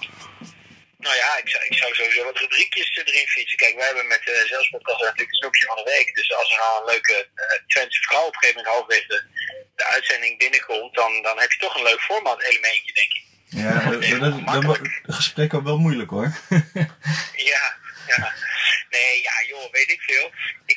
Nou 1.06 1.16
ja, 1.16 1.30
ik 1.42 1.48
zou, 1.48 1.64
ik 1.64 1.74
zou 1.80 1.94
sowieso 1.94 2.24
wat 2.24 2.38
rubriekjes 2.38 2.90
eh, 2.98 3.06
erin 3.14 3.26
fietsen. 3.26 3.58
Kijk, 3.58 3.74
wij 3.76 3.86
hebben 3.86 4.06
met 4.06 4.22
de 4.24 4.44
zelfspodcast 4.48 5.00
natuurlijk 5.00 5.30
een 5.30 5.34
snoepje 5.42 5.64
van 5.66 5.76
de 5.76 5.90
week. 5.94 6.14
Dus 6.14 6.32
als 6.34 6.52
er 6.52 6.58
nou 6.64 6.72
een 6.80 6.90
leuke 6.92 7.16
uh, 7.36 7.44
Twentse 7.66 8.02
vrouw 8.02 8.26
op 8.26 8.34
een 8.34 8.38
gegeven 8.40 8.56
moment 8.62 8.74
halverwege 8.74 9.06
de, 9.08 9.20
de 9.76 9.86
uitzending 9.94 10.38
binnenkomt, 10.38 10.94
dan, 10.94 11.22
dan 11.22 11.38
heb 11.38 11.50
je 11.52 11.58
toch 11.58 11.74
een 11.76 11.82
leuk 11.90 12.00
format 12.00 12.42
elementje, 12.42 12.92
denk 13.00 13.12
ik. 13.18 13.24
Ja, 13.62 13.90
dat, 13.90 14.02
dat, 14.02 14.20
dat, 14.20 14.54
dat 14.54 14.64
wordt 14.64 14.80
het 15.02 15.14
gesprek 15.14 15.54
ook 15.54 15.64
wel 15.64 15.78
moeilijk 15.78 16.10
hoor. 16.10 16.28
Ja, 17.52 17.64
ja. 18.06 18.32
Nee, 18.90 19.22
ja, 19.22 19.32
joh, 19.48 19.72
weet 19.72 19.90
ik 19.90 20.00
veel. 20.00 20.30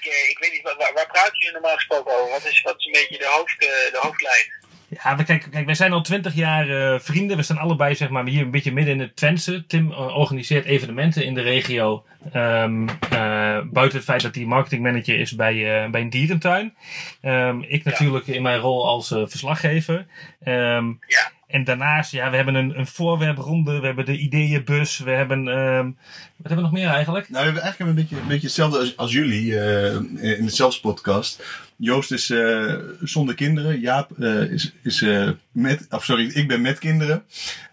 Ik, 0.05 0.11
eh, 0.11 0.29
ik 0.29 0.37
weet 0.39 0.51
niet, 0.51 0.61
waar, 0.61 0.93
waar 0.93 1.07
praten 1.11 1.37
jullie 1.37 1.53
normaal 1.53 1.75
gesproken 1.75 2.13
over? 2.13 2.31
Wat 2.31 2.45
is, 2.45 2.61
wat 2.61 2.75
is 2.77 2.85
een 2.85 2.91
beetje 2.91 3.17
de, 3.17 3.29
hoofd, 3.37 3.59
eh, 3.59 3.67
de 3.67 3.99
hoofdlijn? 4.01 4.53
Ja, 4.87 5.15
we, 5.15 5.23
kijk, 5.23 5.47
kijk, 5.51 5.65
wij 5.65 5.75
zijn 5.75 5.93
al 5.93 6.01
twintig 6.01 6.33
jaar 6.35 6.69
eh, 6.69 6.99
vrienden. 6.99 7.37
We 7.37 7.43
staan 7.43 7.57
allebei 7.57 7.95
zeg 7.95 8.09
maar, 8.09 8.25
hier 8.25 8.41
een 8.41 8.51
beetje 8.51 8.71
midden 8.71 8.93
in 8.93 8.99
het 8.99 9.15
Twentse. 9.15 9.65
Tim 9.65 9.91
organiseert 9.93 10.65
evenementen 10.65 11.25
in 11.25 11.33
de 11.33 11.41
regio. 11.41 12.05
Ehm, 12.33 12.87
eh, 13.09 13.59
buiten 13.63 13.97
het 13.97 14.03
feit 14.03 14.21
dat 14.21 14.35
hij 14.35 14.45
marketingmanager 14.45 15.19
is 15.19 15.35
bij, 15.35 15.89
bij 15.91 16.01
een 16.01 16.09
dierentuin. 16.09 16.75
Ehm, 17.21 17.61
ik 17.61 17.83
natuurlijk 17.83 18.27
in 18.27 18.41
mijn 18.41 18.59
rol 18.59 18.87
als 18.87 19.07
verslaggever. 19.07 20.05
Ehm, 20.43 20.93
Ja. 21.07 21.31
En 21.47 21.63
daarnaast, 21.63 22.11
ja, 22.11 22.29
we 22.29 22.35
hebben 22.35 22.55
een, 22.55 22.79
een 22.79 22.87
voorwerpronde. 22.87 23.79
We 23.79 23.85
hebben 23.85 24.05
de 24.05 24.17
ideeënbus. 24.17 24.97
We 24.97 25.11
hebben... 25.11 25.47
ehm, 25.47 25.85
wat 25.85 26.47
hebben 26.47 26.55
we 26.57 26.61
nog 26.61 26.71
meer 26.71 26.87
eigenlijk? 26.87 27.29
Nou, 27.29 27.39
we 27.39 27.45
hebben 27.45 27.61
eigenlijk 27.63 27.91
een 27.91 28.03
beetje, 28.03 28.15
een 28.21 28.27
beetje 28.27 28.47
hetzelfde 28.47 28.79
als, 28.79 28.97
als 28.97 29.11
jullie 29.11 29.59
eh, 29.59 29.93
in 30.37 30.45
de 30.45 30.51
Zelfs 30.51 30.79
podcast. 30.79 31.43
Joost 31.77 32.11
is 32.11 32.29
eh, 32.29 32.73
zonder 33.01 33.35
kinderen. 33.35 33.79
Jaap 33.79 34.11
eh, 34.19 34.41
is, 34.41 34.73
is 34.83 35.01
eh, 35.01 35.29
met, 35.51 35.85
of 35.89 36.03
sorry, 36.03 36.29
ik 36.33 36.47
ben 36.47 36.61
met 36.61 36.79
kinderen. 36.79 37.23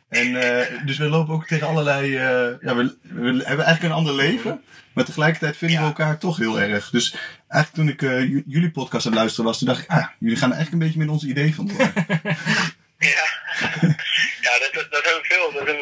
En 0.09 0.37
eh, 0.37 0.87
dus 0.87 0.99
we 0.99 1.05
lopen 1.09 1.35
ook 1.35 1.47
tegen 1.47 1.67
allerlei, 1.67 2.17
eh, 2.17 2.61
ja, 2.61 2.77
we, 2.77 2.97
we 3.03 3.23
hebben 3.25 3.65
eigenlijk 3.65 3.83
een 3.83 3.93
ander 3.93 4.15
leven. 4.15 4.61
Maar 4.93 5.05
tegelijkertijd 5.05 5.57
vinden 5.57 5.79
we 5.79 5.85
elkaar 5.85 6.19
toch 6.19 6.37
heel 6.37 6.61
erg. 6.61 6.91
Dus 6.91 7.17
eigenlijk 7.49 7.75
toen 7.75 7.89
ik 7.89 8.13
eh, 8.13 8.43
jullie 8.47 8.71
podcast 8.71 9.07
aan 9.07 9.13
het 9.13 9.21
luisteren 9.21 9.45
was, 9.51 9.59
toen 9.59 9.69
dacht 9.69 9.83
ik, 9.83 9.89
ah, 9.91 10.07
jullie 10.19 10.37
gaan 10.37 10.53
eigenlijk 10.53 10.83
een 10.83 10.89
beetje 10.89 11.05
met 11.05 11.15
ons 11.15 11.25
idee 11.25 11.55
van 11.55 11.71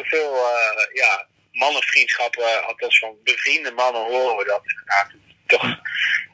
veel, 0.03 0.33
uh, 0.35 0.85
ja, 0.93 1.27
mannenvriendschappen, 1.51 2.65
althans 2.65 2.99
van 2.99 3.15
bevriende 3.23 3.71
mannen 3.71 4.01
horen 4.01 4.37
we 4.37 4.45
dat 4.45 4.61
inderdaad. 4.65 5.09
Toch 5.47 5.65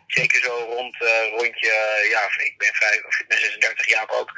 zeker 0.08 0.42
zo 0.42 0.54
rond, 0.76 1.02
uh, 1.02 1.10
rondje, 1.38 1.74
ja, 2.10 2.22
ik 2.44 2.54
ben, 2.58 2.74
vijf, 2.74 3.04
of 3.06 3.20
ik 3.20 3.28
ben 3.28 3.40
36 3.40 3.88
jaar 3.90 4.10
ook, 4.10 4.32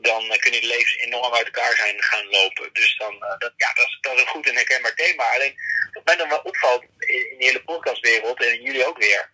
dan 0.00 0.22
uh, 0.24 0.36
kunnen 0.38 0.60
de 0.60 0.66
levens 0.66 0.96
enorm 0.96 1.34
uit 1.34 1.44
elkaar 1.46 1.76
zijn 1.76 2.02
gaan 2.02 2.26
lopen. 2.26 2.70
Dus 2.72 2.96
dan, 2.98 3.14
uh, 3.14 3.38
dat, 3.38 3.52
ja, 3.56 3.72
dat 3.74 3.86
is, 3.86 3.98
dat 4.00 4.14
is 4.14 4.20
een 4.20 4.26
goed 4.26 4.48
en 4.48 4.54
herkenbaar 4.54 4.94
thema. 4.94 5.24
Alleen, 5.34 5.54
wat 5.92 6.04
mij 6.04 6.16
dan 6.16 6.28
wel 6.28 6.38
opvalt 6.50 6.82
in, 6.98 7.30
in 7.30 7.38
de 7.38 7.44
hele 7.44 7.62
podcastwereld, 7.64 8.44
en 8.44 8.62
jullie 8.62 8.86
ook 8.86 8.98
weer, 8.98 9.30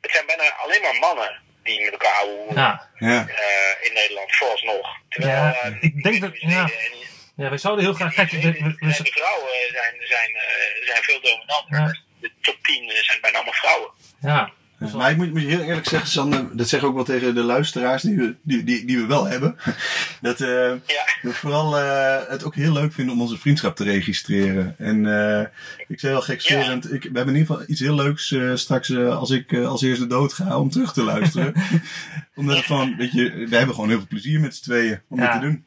het 0.00 0.10
zijn 0.10 0.26
bijna 0.26 0.52
alleen 0.52 0.82
maar 0.82 0.94
mannen 0.98 1.40
die 1.62 1.80
met 1.80 1.90
elkaar 1.92 2.14
houden 2.14 2.54
Ja, 2.54 2.90
ja. 2.98 3.26
uh, 3.28 3.86
in 3.86 3.92
Nederland, 3.92 4.36
vooralsnog. 4.36 4.86
Terwijl, 5.08 5.32
Ja, 5.36 5.66
uh, 5.68 5.82
ik 5.82 6.02
denk 6.02 6.20
dat- 6.20 6.40
ja. 6.40 6.62
En, 6.62 6.92
ja 7.36 7.48
wij 7.48 7.58
zouden 7.58 7.84
heel 7.84 7.94
graag... 7.94 8.14
Kijk, 8.14 8.30
we- 8.30 8.38
we- 8.40 8.50
we- 8.52 8.86
de 8.86 9.10
vrouwen 9.12 9.50
zijn, 9.72 9.94
zijn, 10.00 10.30
uh, 10.30 10.86
zijn 10.86 11.02
veel 11.02 11.20
dominanter. 11.22 11.78
Ja. 11.78 12.00
De 12.20 12.30
top 12.40 12.56
10 12.62 12.90
zijn 13.02 13.18
bijna 13.20 13.36
allemaal 13.36 13.54
vrouwen. 13.54 13.90
ja. 14.20 14.52
Ja, 14.90 14.96
maar 14.96 15.10
ik 15.10 15.16
moet, 15.16 15.30
moet 15.32 15.40
je 15.42 15.46
heel 15.48 15.60
eerlijk 15.62 15.88
zeggen, 15.88 16.08
Sander, 16.08 16.56
dat 16.56 16.68
zeg 16.68 16.80
ik 16.80 16.86
ook 16.86 16.94
wel 16.94 17.04
tegen 17.04 17.34
de 17.34 17.42
luisteraars 17.42 18.02
die 18.02 18.16
we, 18.16 18.34
die, 18.42 18.64
die, 18.64 18.84
die 18.84 18.98
we 18.98 19.06
wel 19.06 19.24
hebben. 19.26 19.56
Dat 20.20 20.40
uh, 20.40 20.48
Ja. 20.86 21.04
we 21.22 21.32
vooral 21.32 21.78
uh, 21.78 22.16
het 22.28 22.44
ook 22.44 22.54
heel 22.54 22.72
leuk 22.72 22.92
vinden 22.92 23.14
om 23.14 23.20
onze 23.20 23.38
vriendschap 23.38 23.76
te 23.76 23.84
registreren. 23.84 24.74
En 24.78 25.04
uh, 25.04 25.40
ik 25.88 26.00
zei 26.00 26.14
al 26.14 26.20
gekscherend, 26.22 26.92
ik, 26.92 27.02
we 27.02 27.10
hebben 27.16 27.34
in 27.34 27.40
ieder 27.40 27.46
geval 27.54 27.70
iets 27.70 27.80
heel 27.80 27.94
leuks 27.94 28.34
straks 28.54 28.94
als 28.96 29.30
ik 29.30 29.54
als 29.54 29.82
eerste 29.82 30.06
dood 30.06 30.32
ga 30.32 30.58
om 30.58 30.70
terug 30.70 30.92
te 30.92 31.02
luisteren. 31.02 31.54
Omdat 32.34 32.56
het 32.56 32.66
gewoon, 32.66 32.96
weet 32.96 33.12
je, 33.12 33.46
we 33.48 33.56
hebben 33.56 33.74
gewoon 33.74 33.88
heel 33.90 33.98
veel 33.98 34.06
plezier 34.08 34.40
met 34.40 34.56
z'n 34.56 34.62
tweeën 34.62 35.00
om 35.08 35.18
Ja. 35.20 35.32
dit 35.32 35.40
te 35.40 35.46
doen. 35.46 35.64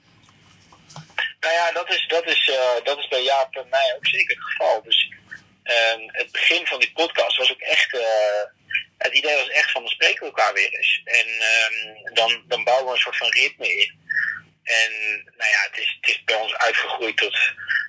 Nou 1.45 1.57
ja, 1.57 1.71
dat 1.71 1.89
is, 1.89 2.05
dat 2.07 2.25
is, 2.25 2.49
eh, 2.49 2.83
dat 2.83 2.97
is 2.97 3.07
bij 3.07 3.23
Jaap 3.23 3.55
en 3.55 3.69
mij 3.69 3.93
ook 3.95 4.07
zeker 4.07 4.35
het 4.35 4.45
geval. 4.45 4.81
Dus 4.83 5.11
ehm, 5.63 6.01
het 6.07 6.31
begin 6.31 6.65
van 6.65 6.79
die 6.79 6.91
podcast 6.93 7.37
was 7.37 7.51
ook 7.51 7.59
echt. 7.59 7.93
eh, 7.93 8.43
het 8.97 9.13
idee 9.13 9.35
was 9.35 9.49
echt 9.49 9.71
van 9.71 9.83
we 9.83 9.89
spreken 9.89 10.25
elkaar 10.25 10.53
weer 10.53 10.73
eens. 10.73 11.01
En 11.03 11.27
ehm, 11.27 12.13
dan, 12.13 12.43
dan 12.47 12.63
bouwen 12.63 12.85
we 12.85 12.91
een 12.91 12.97
soort 12.97 13.17
van 13.17 13.29
ritme 13.29 13.67
in. 13.67 13.93
En 14.65 14.91
nou 15.23 15.49
ja, 15.51 15.61
het 15.69 15.77
is, 15.77 15.97
het 16.01 16.09
is 16.09 16.23
bij 16.23 16.35
ons 16.35 16.55
uitgegroeid 16.55 17.17
tot, 17.17 17.37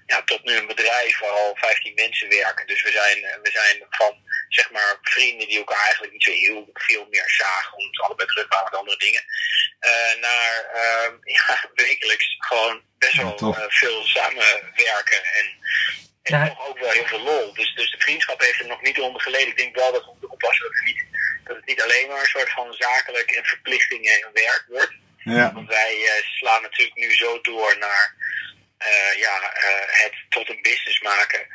ja, 0.07 0.23
tot 0.23 0.45
nu 0.45 0.57
een 0.57 0.67
bedrijf 0.67 1.19
waar 1.19 1.31
al 1.31 1.57
15 1.57 1.95
mensen 1.95 2.29
werken. 2.29 2.67
Dus 2.67 2.83
we 2.83 2.91
zijn, 2.91 3.21
we 3.43 3.51
zijn 3.51 3.87
van 3.91 4.25
zeg 4.49 4.71
maar 4.71 4.99
vrienden 5.03 5.49
die 5.49 5.59
elkaar 5.59 5.83
eigenlijk 5.85 6.13
niet 6.13 6.23
zo 6.23 6.31
heel 6.31 6.71
veel 6.73 7.07
meer 7.11 7.31
zagen, 7.31 7.77
omdat 7.77 7.97
we 7.97 8.03
allebei 8.03 8.29
druk 8.29 8.53
waren 8.53 8.71
met 8.71 8.81
andere 8.81 8.99
dingen, 8.99 9.25
eh, 9.79 10.21
naar 10.21 10.65
ehm, 10.75 11.15
ja, 11.39 11.71
wekelijks 11.75 12.37
gewoon 12.39 12.83
best 12.99 13.17
wel 13.17 13.55
eh, 13.55 13.65
veel 13.69 14.05
samenwerken. 14.05 15.25
En, 15.25 15.47
en 16.23 16.39
Ja. 16.39 16.49
toch 16.49 16.69
ook 16.69 16.79
wel 16.79 16.91
heel 16.91 17.07
veel 17.07 17.23
lol. 17.23 17.55
Dus, 17.55 17.75
dus 17.75 17.91
de 17.91 18.01
vriendschap 18.01 18.41
heeft 18.41 18.61
er 18.61 18.67
nog 18.67 18.83
niet 18.83 19.01
onder 19.01 19.21
geleden. 19.21 19.49
Ik 19.49 19.57
denk 19.57 19.77
wel 19.77 19.93
dat 19.93 20.05
we 20.05 20.11
moeten 20.11 20.31
oppassen 20.31 20.65
dat 20.67 20.75
het 20.75 20.85
niet, 20.85 21.05
dat 21.45 21.57
het 21.57 21.67
niet 21.67 21.83
alleen 21.83 22.09
maar 22.09 22.21
een 22.21 22.27
soort 22.27 22.51
van 22.51 22.73
zakelijk 22.73 23.31
en 23.31 23.45
verplichtingen 23.45 24.23
en 24.23 24.31
werk 24.33 24.65
wordt. 24.69 24.95
Ja, 25.35 25.53
Want 25.53 25.69
wij 25.69 25.95
eh, 26.05 26.25
slaan 26.25 26.63
natuurlijk 26.63 26.97
nu 26.97 27.15
zo 27.15 27.41
door 27.41 27.77
naar 27.79 28.15
eh, 28.79 29.19
ja, 29.19 29.53
eh, 29.53 30.03
het 30.05 30.15
tot 30.29 30.49
een 30.49 30.63
business 30.63 31.01
maken. 31.01 31.47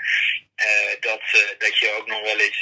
dat, 1.00 1.22
dat 1.58 1.78
je 1.78 1.96
ook 1.98 2.08
nog 2.08 2.22
wel 2.22 2.40
eens. 2.40 2.60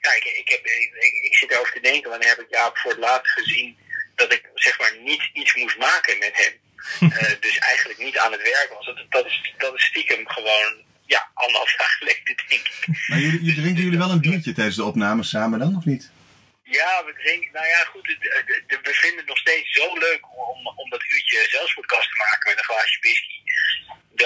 ja, 0.00 0.14
ik, 0.14 0.24
ik, 0.24 0.48
heb, 0.48 0.66
ik, 0.66 1.22
ik, 1.22 1.34
zit 1.34 1.50
erover 1.50 1.72
te 1.72 1.80
denken, 1.80 2.10
wanneer 2.10 2.28
heb 2.28 2.40
ik 2.40 2.50
Jaap 2.50 2.78
voor 2.78 2.90
het 2.90 3.00
laatst 3.00 3.32
gezien 3.32 3.78
dat 4.14 4.32
ik 4.32 4.50
zeg 4.54 4.78
maar 4.78 4.96
niet 5.04 5.30
iets 5.32 5.54
moest 5.54 5.78
maken 5.78 6.18
met 6.18 6.36
hem. 6.36 6.52
Dus 7.40 7.58
eigenlijk 7.58 7.98
niet 7.98 8.18
aan 8.18 8.32
het 8.32 8.42
werk 8.42 8.70
was. 8.74 8.86
Dat, 8.86 9.04
dat, 9.08 9.26
is, 9.26 9.54
dat 9.58 9.74
is 9.74 9.84
stiekem 9.84 10.28
gewoon 10.28 10.84
ja, 11.06 11.30
anderhalf 11.34 11.78
jaar 11.78 11.96
geleden, 11.98 12.24
denk 12.48 12.66
ik. 12.66 12.86
maar 13.08 13.18
jullie, 13.18 13.40
jullie 13.42 13.60
drinken 13.60 13.82
jullie 13.82 13.98
wel 13.98 14.10
een 14.10 14.20
biertje 14.20 14.52
tijdens 14.52 14.76
de 14.76 14.84
opname 14.84 15.22
samen 15.22 15.58
dan, 15.58 15.76
of 15.76 15.84
niet? 15.84 16.10
Ja, 16.78 16.92
we 17.06 17.12
drinken. 17.22 17.50
Nou 17.52 17.66
ja, 17.66 17.80
goed. 17.92 18.06
het- 18.12 18.32
het- 18.38 18.62
het- 18.66 18.86
we 18.88 18.94
vinden 19.02 19.18
het 19.18 19.28
nog 19.28 19.38
steeds 19.38 19.72
zo 19.72 19.86
leuk 20.06 20.22
om, 20.50 20.58
om 20.82 20.90
dat 20.90 21.02
uurtje 21.12 21.46
zelfspodcast 21.56 22.08
te 22.10 22.16
maken 22.24 22.44
met 22.50 22.58
een 22.58 22.64
glaasje 22.70 22.98
whisky. 23.00 23.36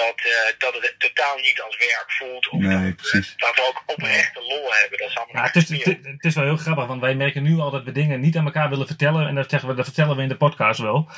Dat, 0.01 0.19
eh, 0.35 0.59
dat 0.59 0.75
het 0.75 0.95
totaal 0.99 1.37
niet 1.37 1.61
als 1.61 1.77
werk 1.77 2.13
voelt. 2.19 2.49
Of 2.49 2.59
Nee, 2.61 2.71
dat, 2.71 2.81
we- 2.83 2.95
precies. 2.95 3.35
dat 3.37 3.55
we 3.57 3.63
ook 3.69 3.83
oprechte 3.87 4.41
lol 4.41 4.73
hebben. 4.75 4.99
Dat 4.99 5.09
is 5.09 5.17
allemaal 5.17 5.43
Ja, 5.43 5.51
het, 5.51 5.57
is, 5.57 5.69
het, 5.85 5.99
het 6.15 6.25
is 6.25 6.35
wel 6.35 6.45
heel 6.45 6.57
grappig, 6.57 6.87
want 6.87 7.01
wij 7.01 7.15
merken 7.15 7.43
nu 7.43 7.59
al 7.59 7.71
dat 7.71 7.85
we 7.85 7.93
dingen 7.93 8.21
niet 8.21 8.37
aan 8.37 8.45
elkaar 8.45 8.69
willen 8.69 8.87
vertellen. 8.87 9.27
En 9.29 9.35
dat, 9.35 9.51
zeggen 9.51 9.69
we, 9.69 9.75
dat 9.75 9.85
vertellen 9.85 10.17
we 10.17 10.23
in 10.23 10.29
de 10.29 10.37
podcast 10.37 10.81
wel. 10.81 11.09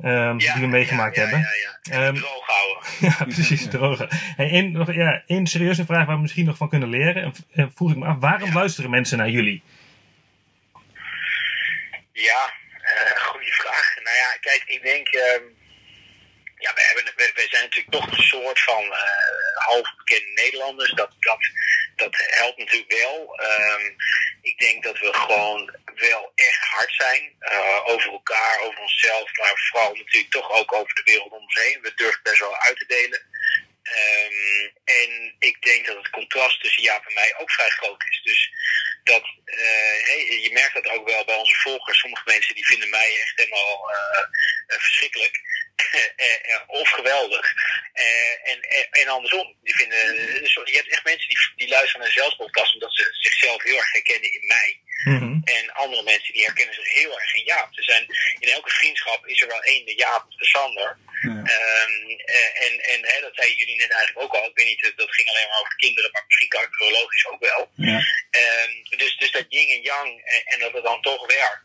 ehm, 0.00 0.36
die 0.36 0.52
we 0.60 0.66
meegemaakt 0.66 1.16
ja, 1.16 1.20
hebben. 1.22 1.38
Ja, 1.40 1.46
ja, 1.54 1.78
ja. 1.98 2.06
Ehm, 2.06 2.14
Droog 2.14 2.46
houden. 2.46 2.82
Ja, 3.18 3.24
precies, 3.24 3.68
droge. 3.68 4.06
Hey, 4.36 4.50
één, 4.50 4.72
nog, 4.72 4.92
ja, 4.94 5.22
één 5.26 5.46
serieuze 5.46 5.84
vraag 5.84 6.06
waar 6.06 6.16
we 6.16 6.22
misschien 6.22 6.44
nog 6.46 6.56
van 6.56 6.68
kunnen 6.68 6.88
leren. 6.88 7.22
En, 7.22 7.32
en 7.52 7.72
vroeg 7.74 7.90
ik 7.90 7.96
me 7.96 8.06
af, 8.06 8.16
waarom 8.18 8.52
luisteren 8.52 8.90
mensen 8.90 9.18
naar 9.18 9.28
jullie? 9.30 9.62
Ja, 12.14 12.52
eh 12.82 13.16
goede 13.16 13.52
vraag. 13.52 13.94
Nou 14.02 14.16
ja, 14.16 14.36
kijk, 14.40 14.62
ik 14.66 14.82
denk. 14.82 15.08
ehm, 15.08 15.42
ja, 16.58 16.74
we, 16.74 16.80
hebben, 16.82 17.12
we, 17.16 17.46
zijn 17.50 17.62
natuurlijk 17.62 17.90
toch 17.90 18.06
een 18.06 18.22
soort 18.22 18.60
van 18.60 18.92
eh 18.92 19.42
half 19.54 19.94
bekende 19.96 20.30
Nederlanders. 20.42 20.92
Dat, 20.92 21.10
dat, 21.20 21.38
dat 21.96 22.14
helpt 22.16 22.58
natuurlijk 22.58 22.92
wel. 22.92 23.38
Ehm, 23.40 23.92
ik 24.42 24.58
denk 24.58 24.82
dat 24.84 24.98
we 24.98 25.12
gewoon 25.14 25.76
wel 25.94 26.32
echt 26.34 26.58
hard 26.64 26.94
zijn. 26.94 27.32
eh, 27.38 27.80
over 27.86 28.10
elkaar, 28.12 28.60
over 28.60 28.80
onszelf. 28.80 29.36
Maar 29.38 29.52
vooral 29.70 29.94
natuurlijk 29.94 30.32
toch 30.32 30.50
ook 30.50 30.72
over 30.72 30.94
de 30.94 31.02
wereld 31.04 31.32
om 31.32 31.38
ons 31.42 31.54
heen. 31.62 31.78
We 31.82 31.92
durven 31.94 32.22
best 32.22 32.40
wel 32.40 32.56
uit 32.58 32.76
te 32.78 32.86
delen. 32.86 33.22
Ehm, 33.82 34.68
en 34.84 35.34
ik 35.38 35.62
denk 35.62 35.86
dat 35.86 35.96
het 35.96 36.10
contrast 36.10 36.60
tussen 36.60 36.82
Jaap 36.82 37.06
en 37.06 37.14
mij 37.14 37.34
ook 37.38 37.50
vrij 37.50 37.68
groot 37.70 38.04
is. 38.08 38.20
Dus 38.24 38.50
dat, 39.04 39.24
eh, 39.44 40.42
je 40.42 40.50
merkt 40.52 40.74
dat 40.74 40.88
ook 40.88 41.08
wel 41.08 41.24
bij 41.24 41.36
onze 41.36 41.54
volgers. 41.54 41.98
Sommige 41.98 42.22
mensen 42.26 42.54
die 42.54 42.66
vinden 42.66 42.88
mij 42.88 43.20
echt 43.20 43.36
helemaal 43.36 43.90
eh, 43.90 44.18
eh, 44.66 44.78
verschrikkelijk. 44.80 45.40
Of 46.66 46.88
geweldig. 46.88 47.54
En, 48.42 48.60
en, 48.90 49.08
andersom. 49.08 49.56
Die 49.62 49.76
vinden, 49.76 50.14
je 50.64 50.76
hebt 50.76 50.88
echt 50.88 51.04
mensen 51.04 51.28
die, 51.28 51.38
die 51.56 51.68
luisteren 51.68 52.00
naar 52.00 52.16
een 52.16 52.72
omdat 52.74 52.94
ze 52.94 53.08
zichzelf 53.20 53.62
heel 53.62 53.76
erg 53.76 53.92
herkennen 53.92 54.32
in 54.32 54.46
mij. 54.46 54.80
Mhm. 55.04 55.32
En 55.44 55.72
andere 55.72 56.02
mensen 56.02 56.32
die 56.32 56.44
herkennen 56.44 56.74
zich 56.74 56.92
heel 56.92 57.20
erg 57.20 57.34
in 57.34 57.44
Jaap. 57.44 57.68
Er 57.76 57.84
zijn, 57.84 58.04
in 58.38 58.48
elke 58.48 58.70
vriendschap 58.70 59.26
is 59.26 59.40
er 59.42 59.48
wel 59.48 59.62
één, 59.62 59.84
de 59.86 59.94
Jaap 59.94 60.24
of 60.28 60.34
de 60.36 60.44
Sander. 60.44 60.98
Ja. 61.20 61.30
Ehm, 61.30 62.08
eh, 62.36 62.64
en 62.66 62.72
en 62.92 63.00
hè, 63.12 63.20
dat 63.20 63.34
zeiden 63.34 63.56
jullie 63.56 63.76
net 63.76 63.90
eigenlijk 63.90 64.24
ook 64.26 64.34
al. 64.34 64.48
Ik 64.48 64.56
weet 64.56 64.66
niet, 64.66 64.92
dat 64.96 65.14
ging 65.14 65.28
alleen 65.28 65.48
maar 65.48 65.58
over 65.60 65.70
de 65.76 65.84
kinderen, 65.86 66.10
maar 66.12 66.24
misschien 66.26 66.48
karakterologisch 66.48 67.26
ook 67.26 67.40
wel. 67.40 67.70
Ja. 67.76 67.98
Ehm, 68.30 68.72
dus, 69.00 69.16
dus 69.16 69.30
dat 69.30 69.44
yin 69.48 69.68
en 69.68 69.82
yang 69.82 70.08
en, 70.24 70.42
en 70.44 70.58
dat 70.58 70.72
het 70.72 70.84
dan 70.84 71.02
toch 71.02 71.26
werkt, 71.26 71.62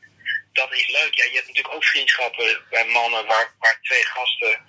dat 0.54 0.74
is 0.74 0.88
leuk. 0.88 1.14
Ja, 1.16 1.24
je 1.26 1.34
hebt 1.40 1.48
natuurlijk 1.48 1.76
ook 1.76 1.86
vriendschappen 1.86 2.64
bij 2.70 2.86
mannen 2.86 3.26
waar, 3.26 3.56
waar 3.60 3.80
twee 3.82 4.04
gasten 4.06 4.62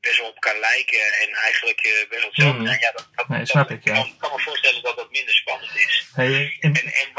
best 0.00 0.18
wel 0.18 0.28
op 0.28 0.34
elkaar 0.34 0.58
lijken 0.60 1.12
en 1.22 1.30
eigenlijk 1.34 1.80
eh, 1.80 1.92
best 2.08 2.20
wel 2.20 2.28
hetzelfde 2.30 2.58
Mhm. 2.58 2.66
zijn. 2.68 2.80
Ja, 2.80 2.92
dat, 2.92 3.08
dat, 3.14 3.28
Nee, 3.28 3.38
dat- 3.38 3.48
snap 3.48 3.70
ik, 3.70 3.84
ja. 3.84 3.92
kan, 3.94 4.16
kan 4.18 4.32
me 4.36 4.38
voorstellen 4.42 4.82
dat 4.82 4.96
dat 4.96 5.10
minder 5.10 5.34
spannend 5.34 5.76
is. 5.76 6.06
Hey, 6.14 6.56
en, 6.60 6.74
En, 6.74 6.92
en, 6.92 7.12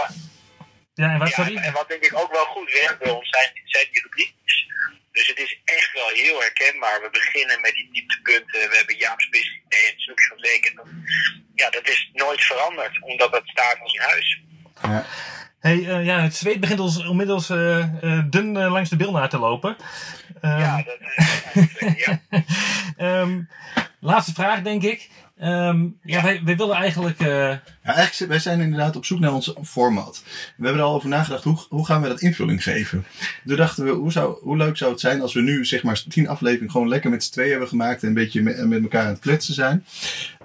ja, 1.01 1.09
en 1.13 1.19
wat, 1.19 1.29
ja, 1.29 1.35
sorry? 1.35 1.55
en 1.55 1.73
wat 1.73 1.89
denk 1.89 2.03
ik 2.03 2.15
ook 2.21 2.31
wel 2.31 2.45
goed 2.45 2.71
werkt 2.71 2.99
bij 2.99 3.11
ons 3.11 3.29
zijn, 3.29 3.49
zijn 3.65 3.87
die 3.91 4.01
rubriekjes. 4.01 4.67
Dus 5.11 5.27
het 5.27 5.37
is 5.37 5.59
echt 5.65 5.91
wel 5.93 6.09
heel 6.09 6.39
herkenbaar. 6.39 7.01
We 7.01 7.09
beginnen 7.09 7.61
met 7.61 7.73
die 7.73 7.89
dieptepunten. 7.91 8.69
We 8.69 8.75
hebben 8.75 8.97
Jaap's 8.97 9.29
Business 9.29 9.61
Day 9.69 9.85
en 9.87 10.13
van 10.27 10.37
dat, 10.75 10.85
ja, 11.55 11.69
dat 11.69 11.87
is 11.87 12.09
nooit 12.13 12.43
veranderd, 12.43 13.01
omdat 13.01 13.31
het 13.31 13.47
staat 13.49 13.79
als 13.79 13.93
een 13.93 14.09
huis. 14.13 14.41
Ja. 14.81 15.05
Hey, 15.59 15.87
eh, 15.87 16.05
ja, 16.05 16.21
het 16.21 16.35
zweet 16.35 16.59
begint 16.59 16.79
ons 16.79 16.97
inmiddels 16.97 17.49
eh, 17.49 17.79
eh, 17.79 18.23
dun 18.29 18.57
langs 18.57 18.89
de 18.89 18.95
bil 18.95 19.11
na 19.11 19.27
te 19.27 19.39
lopen. 19.39 19.75
Ehm, 20.41 20.59
Ja, 20.59 20.83
dat 20.83 20.97
is 20.99 22.05
ja. 22.05 22.21
ehm, 22.97 23.41
laatste 23.99 24.33
vraag, 24.33 24.61
denk 24.61 24.83
ik. 24.83 25.09
Ehm, 25.39 25.85
ja, 26.03 26.23
wij, 26.23 26.41
wij 26.43 26.55
willen 26.57 26.75
eigenlijk... 26.75 27.19
eh, 27.19 27.27
Ja, 27.27 27.59
eigenlijk, 27.95 28.31
wij 28.31 28.39
zijn 28.39 28.61
inderdaad 28.61 28.95
op 28.95 29.05
zoek 29.05 29.19
naar 29.19 29.33
ons 29.33 29.53
format. 29.63 30.23
We 30.57 30.63
hebben 30.63 30.81
er 30.81 30.87
al 30.87 30.95
over 30.95 31.09
nagedacht, 31.09 31.43
hoe, 31.43 31.57
hoe 31.69 31.85
gaan 31.85 32.01
we 32.01 32.07
dat 32.07 32.21
invulling 32.21 32.63
geven? 32.63 33.05
Toen 33.47 33.55
dachten 33.55 33.85
we, 33.85 33.91
hoe, 33.91 34.11
zou, 34.11 34.37
hoe 34.41 34.57
leuk 34.57 34.77
zou 34.77 34.91
het 34.91 34.99
zijn 34.99 35.21
als 35.21 35.33
we 35.33 35.41
nu 35.41 35.65
zeg 35.65 35.83
maar 35.83 36.03
tien 36.09 36.27
afleveringen 36.27 36.71
gewoon 36.71 36.87
lekker 36.87 37.09
met 37.09 37.23
z'n 37.23 37.31
tweeën 37.31 37.49
hebben 37.49 37.67
gemaakt 37.67 38.01
en 38.01 38.07
een 38.07 38.13
beetje 38.13 38.41
met, 38.41 38.67
met 38.67 38.81
elkaar 38.81 39.03
aan 39.03 39.09
het 39.11 39.19
kletsen 39.19 39.53
zijn. 39.53 39.85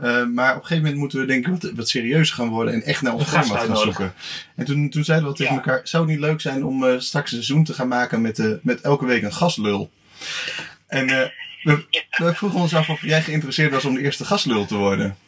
Eh, 0.00 0.26
maar 0.26 0.50
op 0.50 0.60
een 0.60 0.66
gegeven 0.66 0.76
moment 0.82 0.96
moeten 0.96 1.18
we 1.20 1.26
denken 1.26 1.50
wat, 1.52 1.70
wat 1.74 1.88
serieuzer 1.88 2.34
gaan 2.36 2.48
worden 2.48 2.74
en 2.74 2.82
echt 2.82 3.02
naar 3.02 3.12
ons 3.14 3.24
format 3.24 3.62
gaan 3.64 3.76
zoeken. 3.76 4.12
En 4.56 4.64
toen, 4.64 4.90
toen 4.90 5.04
zeiden 5.04 5.28
we 5.28 5.34
tegen 5.34 5.54
Ja. 5.54 5.58
elkaar, 5.60 5.80
zou 5.84 6.02
het 6.02 6.12
niet 6.12 6.22
leuk 6.22 6.40
zijn 6.40 6.64
om 6.64 6.84
eh, 6.84 6.98
straks 6.98 7.32
een 7.32 7.42
seizoen 7.42 7.64
te 7.64 7.72
gaan 7.74 7.88
maken 7.88 8.20
met, 8.20 8.38
eh, 8.38 8.46
met 8.62 8.80
elke 8.80 9.06
week 9.06 9.22
een 9.22 9.32
gastlul? 9.32 9.90
En 10.86 11.32
we, 11.64 11.86
we 12.24 12.34
vroegen 12.34 12.60
ons 12.60 12.74
af 12.74 12.88
of 12.88 13.00
jij 13.02 13.22
geïnteresseerd 13.22 13.72
was 13.72 13.84
om 13.84 13.94
de 13.94 14.02
eerste 14.02 14.24
gastlul 14.24 14.66
te 14.66 14.76
worden. 14.76 15.18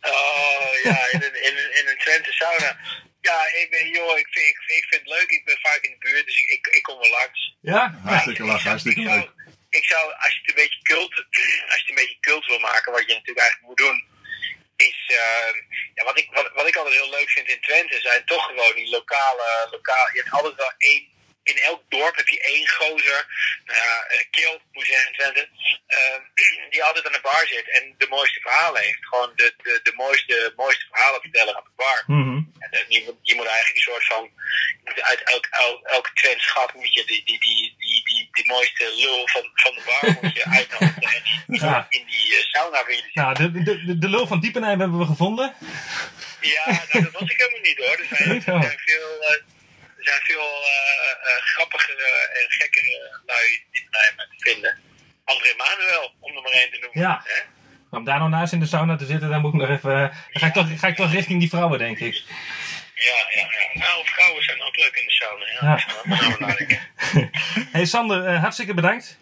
Oh 0.00 0.72
ja, 0.82 0.98
in 1.10 1.22
een, 1.22 1.42
in 1.48 1.56
een, 1.56 1.70
in 1.80 1.88
een 1.88 1.98
Twente 1.98 2.32
sauna. 2.32 2.76
Ja, 3.20 3.38
ik 3.60 3.66
ben, 3.70 3.88
joh, 3.88 4.18
ik 4.18 4.26
vind, 4.30 4.46
ik, 4.46 4.58
ik 4.76 4.84
vind 4.88 5.00
het 5.02 5.10
leuk. 5.18 5.30
Ik 5.30 5.44
ben 5.44 5.58
vaak 5.62 5.78
in 5.82 5.90
de 5.90 5.96
buurt, 6.10 6.26
dus 6.26 6.36
ik, 6.42 6.48
ik, 6.50 6.66
ik 6.66 6.82
kom 6.82 6.98
wel 6.98 7.10
langs. 7.10 7.54
ja? 7.60 7.98
Hartstikke 8.04 8.42
ik- 8.44 8.60
hartstikke 8.60 9.02
zou- 9.02 9.18
leuk. 9.18 9.30
Ik 9.70 9.84
zou, 9.84 10.12
als 10.24 10.32
je 10.34 10.38
het 10.40 10.48
een 10.48 10.62
beetje 10.62 10.82
cult, 10.82 11.14
als 11.68 11.76
je 11.80 11.84
het 11.86 11.88
een 11.88 11.94
beetje 12.02 12.20
cult 12.20 12.46
wil 12.46 12.58
maken, 12.58 12.92
wat 12.92 13.00
je 13.06 13.12
natuurlijk 13.12 13.38
eigenlijk 13.46 13.68
moet 13.68 13.82
doen, 13.86 13.98
is, 14.76 14.98
ehm, 15.20 15.56
ja, 15.94 16.04
wat 16.04 16.18
ik, 16.18 16.28
wat, 16.32 16.50
wat 16.54 16.66
ik 16.68 16.76
altijd 16.76 16.94
heel 16.94 17.10
leuk 17.10 17.30
vind 17.30 17.48
in 17.48 17.60
Twente, 17.60 18.00
zijn 18.00 18.24
toch 18.24 18.44
gewoon 18.46 18.74
die 18.74 18.88
lokale, 18.90 19.68
lokale, 19.70 20.10
je 20.12 20.20
hebt 20.22 20.34
altijd 20.34 20.54
wel 20.56 20.72
één, 20.78 21.02
in 21.42 21.58
elk 21.58 21.82
dorp 21.88 22.16
heb 22.16 22.28
je 22.28 22.40
één 22.40 22.68
gozer, 22.68 23.26
nou 23.64 23.78
ja, 23.78 24.04
eh, 24.04 24.60
moet 24.72 24.86
je 24.86 24.92
zeggen 24.92 25.12
Twente, 25.12 25.48
ehm, 25.86 26.20
die 26.70 26.84
altijd 26.84 27.06
aan 27.06 27.12
de 27.12 27.28
bar 27.30 27.46
zit 27.46 27.68
en 27.68 27.94
de 27.98 28.06
mooiste 28.08 28.40
verhalen 28.40 28.82
heeft. 28.82 29.06
Gewoon 29.06 29.32
de, 29.36 29.54
de, 29.62 29.80
de 29.82 29.92
mooiste, 29.94 30.52
mooiste 30.56 30.86
verhalen 30.90 31.20
vertellen 31.20 31.56
aan 31.56 31.64
de 31.64 31.76
bar. 31.76 32.04
Mhm. 32.06 32.40
En, 32.58 32.70
eh, 32.70 32.88
Je 32.88 33.02
moet, 33.04 33.18
je 33.22 33.34
moet 33.34 33.46
eigenlijk 33.46 33.76
een 33.76 33.92
soort 33.92 34.04
van. 34.04 34.30
Uit 34.94 35.22
elk, 35.22 35.46
elk, 35.50 35.86
elke 35.86 36.10
Twents 36.14 36.46
gat 36.46 36.74
moet 36.74 36.94
je 36.94 37.04
die, 37.04 37.24
die, 37.24 37.40
die, 37.40 37.74
die, 37.78 38.04
die, 38.04 38.28
die 38.32 38.46
mooiste 38.46 38.92
lul 38.96 39.28
van, 39.28 39.50
van 39.54 39.74
de 39.74 39.82
bar 39.84 40.18
moet 40.20 40.34
je 40.34 40.44
uitnodigen. 40.44 41.00
Ja. 41.46 41.86
in 41.88 42.04
die 42.06 42.36
eh, 42.36 42.44
sauna. 42.44 42.84
Nou, 43.12 43.34
de, 43.34 43.50
de, 43.50 43.84
de, 43.84 43.98
de 43.98 44.08
lul 44.08 44.26
van 44.26 44.40
Diepenheim 44.40 44.80
hebben 44.80 44.98
we 44.98 45.04
gevonden. 45.04 45.54
Ja, 46.42 46.64
nou, 46.66 47.04
dat 47.04 47.12
was 47.12 47.30
ik 47.30 47.38
helemaal 47.38 47.60
niet 47.60 47.78
hoor. 47.78 47.98
Er 47.98 48.16
zijn, 48.16 48.30
er 48.36 48.62
zijn 48.62 48.78
veel, 48.78 49.20
eh, 49.20 49.34
er 49.98 50.04
zijn 50.04 50.20
veel 50.22 50.40
eh, 50.40 50.91
eh, 50.91 50.91
grappigere 51.56 52.10
en 52.38 52.44
gekkere 52.48 53.20
lui 53.26 53.48
die 53.72 53.86
mij 53.90 54.26
te 54.30 54.50
vinden. 54.50 54.78
André 55.24 55.54
Manuel, 55.56 56.14
om 56.20 56.36
er 56.36 56.42
maar 56.42 56.52
één 56.52 56.70
te 56.70 56.78
noemen. 56.80 57.00
Ja. 57.10 57.22
Hè? 57.24 57.40
Om 57.96 58.04
daar 58.04 58.18
nou 58.18 58.30
naast 58.30 58.52
in 58.52 58.60
de 58.60 58.66
sauna 58.66 58.96
te 58.96 59.06
zitten, 59.06 59.30
dan 59.30 59.40
moet 59.40 59.54
ik 59.54 59.60
nog 59.60 59.68
even... 59.68 59.92
Dan 60.32 60.40
ga 60.42 60.46
ik 60.46 60.52
toch, 60.52 60.78
ga 60.80 60.86
ik 60.86 60.96
toch 60.96 61.12
richting 61.12 61.40
die 61.40 61.48
vrouwen, 61.48 61.78
denk 61.78 61.98
ik. 61.98 62.14
Ja, 62.94 63.14
ja, 63.34 63.40
ja. 63.50 63.80
Nou, 63.80 64.06
vrouwen 64.06 64.42
zijn 64.42 64.62
ook 64.62 64.76
leuk 64.76 64.96
in 64.96 65.04
de 65.04 65.10
sauna. 65.12 65.44
Ja, 65.46 65.84
Ja. 66.04 66.28
Ik 66.30 66.38
nadenken. 66.38 66.80
Hey 67.72 67.84
Sander, 67.84 68.26
eh, 68.26 68.40
hartstikke 68.40 68.74
bedankt. 68.74 69.18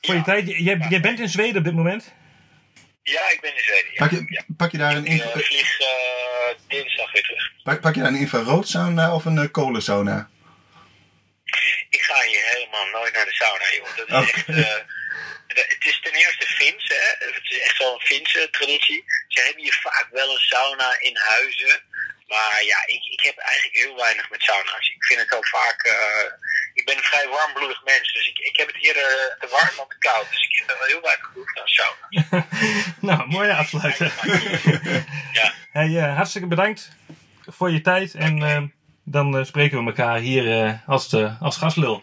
Voor 0.00 0.14
je 0.14 0.22
tijd. 0.22 0.46
Jij, 0.46 0.76
jij 0.88 1.00
bent 1.00 1.20
in 1.20 1.28
Zweden 1.28 1.56
op 1.56 1.64
dit 1.64 1.74
moment. 1.74 2.12
Ja, 3.02 3.20
ik 3.32 3.38
ben 3.40 3.54
in 3.54 3.62
Zweden. 3.62 3.90
Ja. 3.92 3.98
Pak 3.98 4.10
je, 4.10 4.24
Ja. 4.28 4.42
pak 4.56 4.70
je 4.70 4.78
daar 4.78 4.96
een, 4.96 5.04
Ik 5.04 5.10
infra- 5.12 5.30
eh, 5.30 5.38
vlieg 5.38 5.78
eh, 5.80 5.86
dinsdag 6.68 7.12
weer 7.12 7.22
terug. 7.22 7.50
pak, 7.62 7.80
pak 7.80 7.94
je 7.94 8.00
daar 8.00 8.10
een 8.10 8.18
infraroodsauna 8.18 9.14
of 9.14 9.24
een 9.24 9.36
uh, 9.36 9.44
kolensauna? 9.50 10.28
Ik 11.96 12.02
ga 12.08 12.18
hier 12.30 12.44
helemaal 12.54 12.86
nooit 12.96 13.12
naar 13.14 13.24
de 13.24 13.34
sauna, 13.42 13.66
joh. 13.76 13.96
Dat 13.96 14.08
is 14.08 14.14
Oh. 14.14 14.28
echt... 14.28 14.48
eh, 14.48 14.82
het 15.74 15.84
is 15.90 16.00
ten 16.02 16.12
eerste 16.12 16.46
Fins, 16.46 16.84
hè. 16.88 17.26
Het 17.26 17.50
is 17.50 17.60
echt 17.60 17.76
zo'n 17.76 18.00
Finse 18.00 18.48
traditie. 18.50 19.04
Ze 19.28 19.40
hebben 19.44 19.62
hier 19.62 19.78
vaak 19.82 20.06
wel 20.10 20.30
een 20.30 20.46
sauna 20.52 20.96
in 21.00 21.16
huizen. 21.16 21.82
Maar 22.26 22.64
ja, 22.64 22.78
ik, 22.86 23.02
ik 23.16 23.20
heb 23.28 23.36
eigenlijk 23.38 23.76
heel 23.76 23.96
weinig 23.96 24.30
met 24.30 24.42
sauna's. 24.42 24.88
Ik 24.96 25.04
vind 25.04 25.20
het 25.20 25.32
ook 25.34 25.46
vaak... 25.48 25.82
eh, 25.82 26.26
ik 26.74 26.84
ben 26.84 26.96
een 26.96 27.02
vrij 27.12 27.28
warmbloedig 27.28 27.84
mens, 27.84 28.12
dus 28.12 28.26
ik, 28.28 28.38
ik 28.38 28.56
heb 28.56 28.66
het 28.66 28.82
eerder 28.84 29.02
eh, 29.02 29.40
te 29.40 29.48
warm 29.50 29.76
dan 29.76 29.88
te 29.88 29.98
koud. 29.98 30.30
Dus 30.30 30.44
ik 30.50 30.58
heb 30.58 30.78
wel 30.78 30.86
heel 30.86 31.00
weinig 31.00 31.32
behoefte 31.32 31.60
aan 31.60 31.68
sauna. 31.78 32.46
nou, 33.16 33.28
mooie 33.28 33.54
afsluiten. 33.54 34.12
Ja. 35.32 35.52
Hey, 35.72 35.90
hartstikke 36.20 36.48
bedankt 36.48 36.88
voor 37.46 37.70
je 37.70 37.80
tijd. 37.80 38.14
En 38.14 38.38
dan 39.04 39.38
eh, 39.38 39.44
spreken 39.44 39.78
we 39.78 39.84
elkaar 39.86 40.18
hier 40.18 40.62
eh, 40.64 40.72
als, 40.86 41.08
de, 41.08 41.30
als 41.40 41.56
gastlul. 41.56 42.02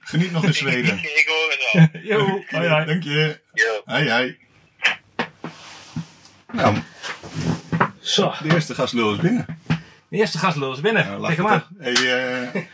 Geniet 0.00 0.32
nog 0.32 0.44
in 0.46 0.54
Zweden. 0.54 0.98
ik, 0.98 1.02
ik 1.04 1.28
hoor 1.28 1.50
het 1.50 1.90
wel. 1.92 2.02
Yo, 2.18 2.42
hoi, 2.50 2.68
hoi. 2.68 2.84
Dank 2.86 3.02
je. 3.02 3.40
Yo. 3.52 3.64
Hoi, 3.84 4.10
hoi. 4.10 4.36
Nou, 6.52 6.76
Zo, 8.00 8.32
de 8.42 8.54
eerste 8.54 8.74
gastlul 8.74 9.12
is 9.14 9.20
binnen. 9.20 9.46
de 10.08 10.16
eerste 10.16 10.38
gastlul 10.38 10.72
is 10.72 10.80
binnen. 10.80 11.06
Nou, 11.06 11.22
Kijk 11.26 11.36
hem 11.36 11.46
aan. 11.46 11.64
Hey, 11.78 11.94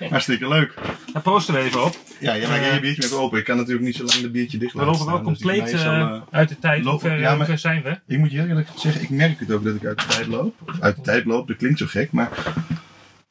eh, 0.00 0.10
hartstikke 0.10 0.48
leuk. 0.48 0.74
Daar 1.12 1.22
proosten 1.22 1.54
we 1.54 1.60
even 1.60 1.84
op. 1.84 1.96
Ja, 2.20 2.36
jij 2.36 2.48
maakt 2.48 2.74
je 2.74 2.80
biertje 2.80 3.02
met 3.02 3.12
open. 3.12 3.38
Ik 3.38 3.44
kan 3.44 3.56
natuurlijk 3.56 3.84
niet 3.84 3.96
zo 3.96 4.04
lang 4.04 4.20
de 4.20 4.30
biertje 4.30 4.58
dicht 4.58 4.72
We 4.72 4.78
laten 4.78 4.92
lopen 4.92 5.12
wel 5.12 5.16
dus 5.24 5.24
compleet 5.42 5.84
al, 5.84 6.26
uit 6.30 6.48
de 6.48 6.58
tijd. 6.58 6.82
Hoe 6.82 6.90
lopen- 6.90 7.08
ver, 7.10 7.18
ja, 7.18 7.28
hoe 7.28 7.36
maar- 7.36 7.46
ver 7.46 7.58
zijn 7.58 7.82
we? 7.82 8.00
Ik 8.06 8.18
moet 8.18 8.30
je 8.30 8.38
heel 8.38 8.46
eerlijk 8.48 8.68
zeggen, 8.76 9.02
ik 9.02 9.10
merk 9.10 9.40
het 9.40 9.52
ook 9.52 9.64
dat 9.64 9.74
ik 9.74 9.84
uit 9.84 9.98
de 10.00 10.06
tijd 10.06 10.26
loop. 10.26 10.54
Of 10.68 10.80
uit 10.80 10.96
de 10.96 11.02
tijd 11.02 11.24
loop, 11.24 11.48
dat 11.48 11.56
klinkt 11.56 11.78
zo 11.78 11.86
gek, 11.86 12.12
maar 12.12 12.28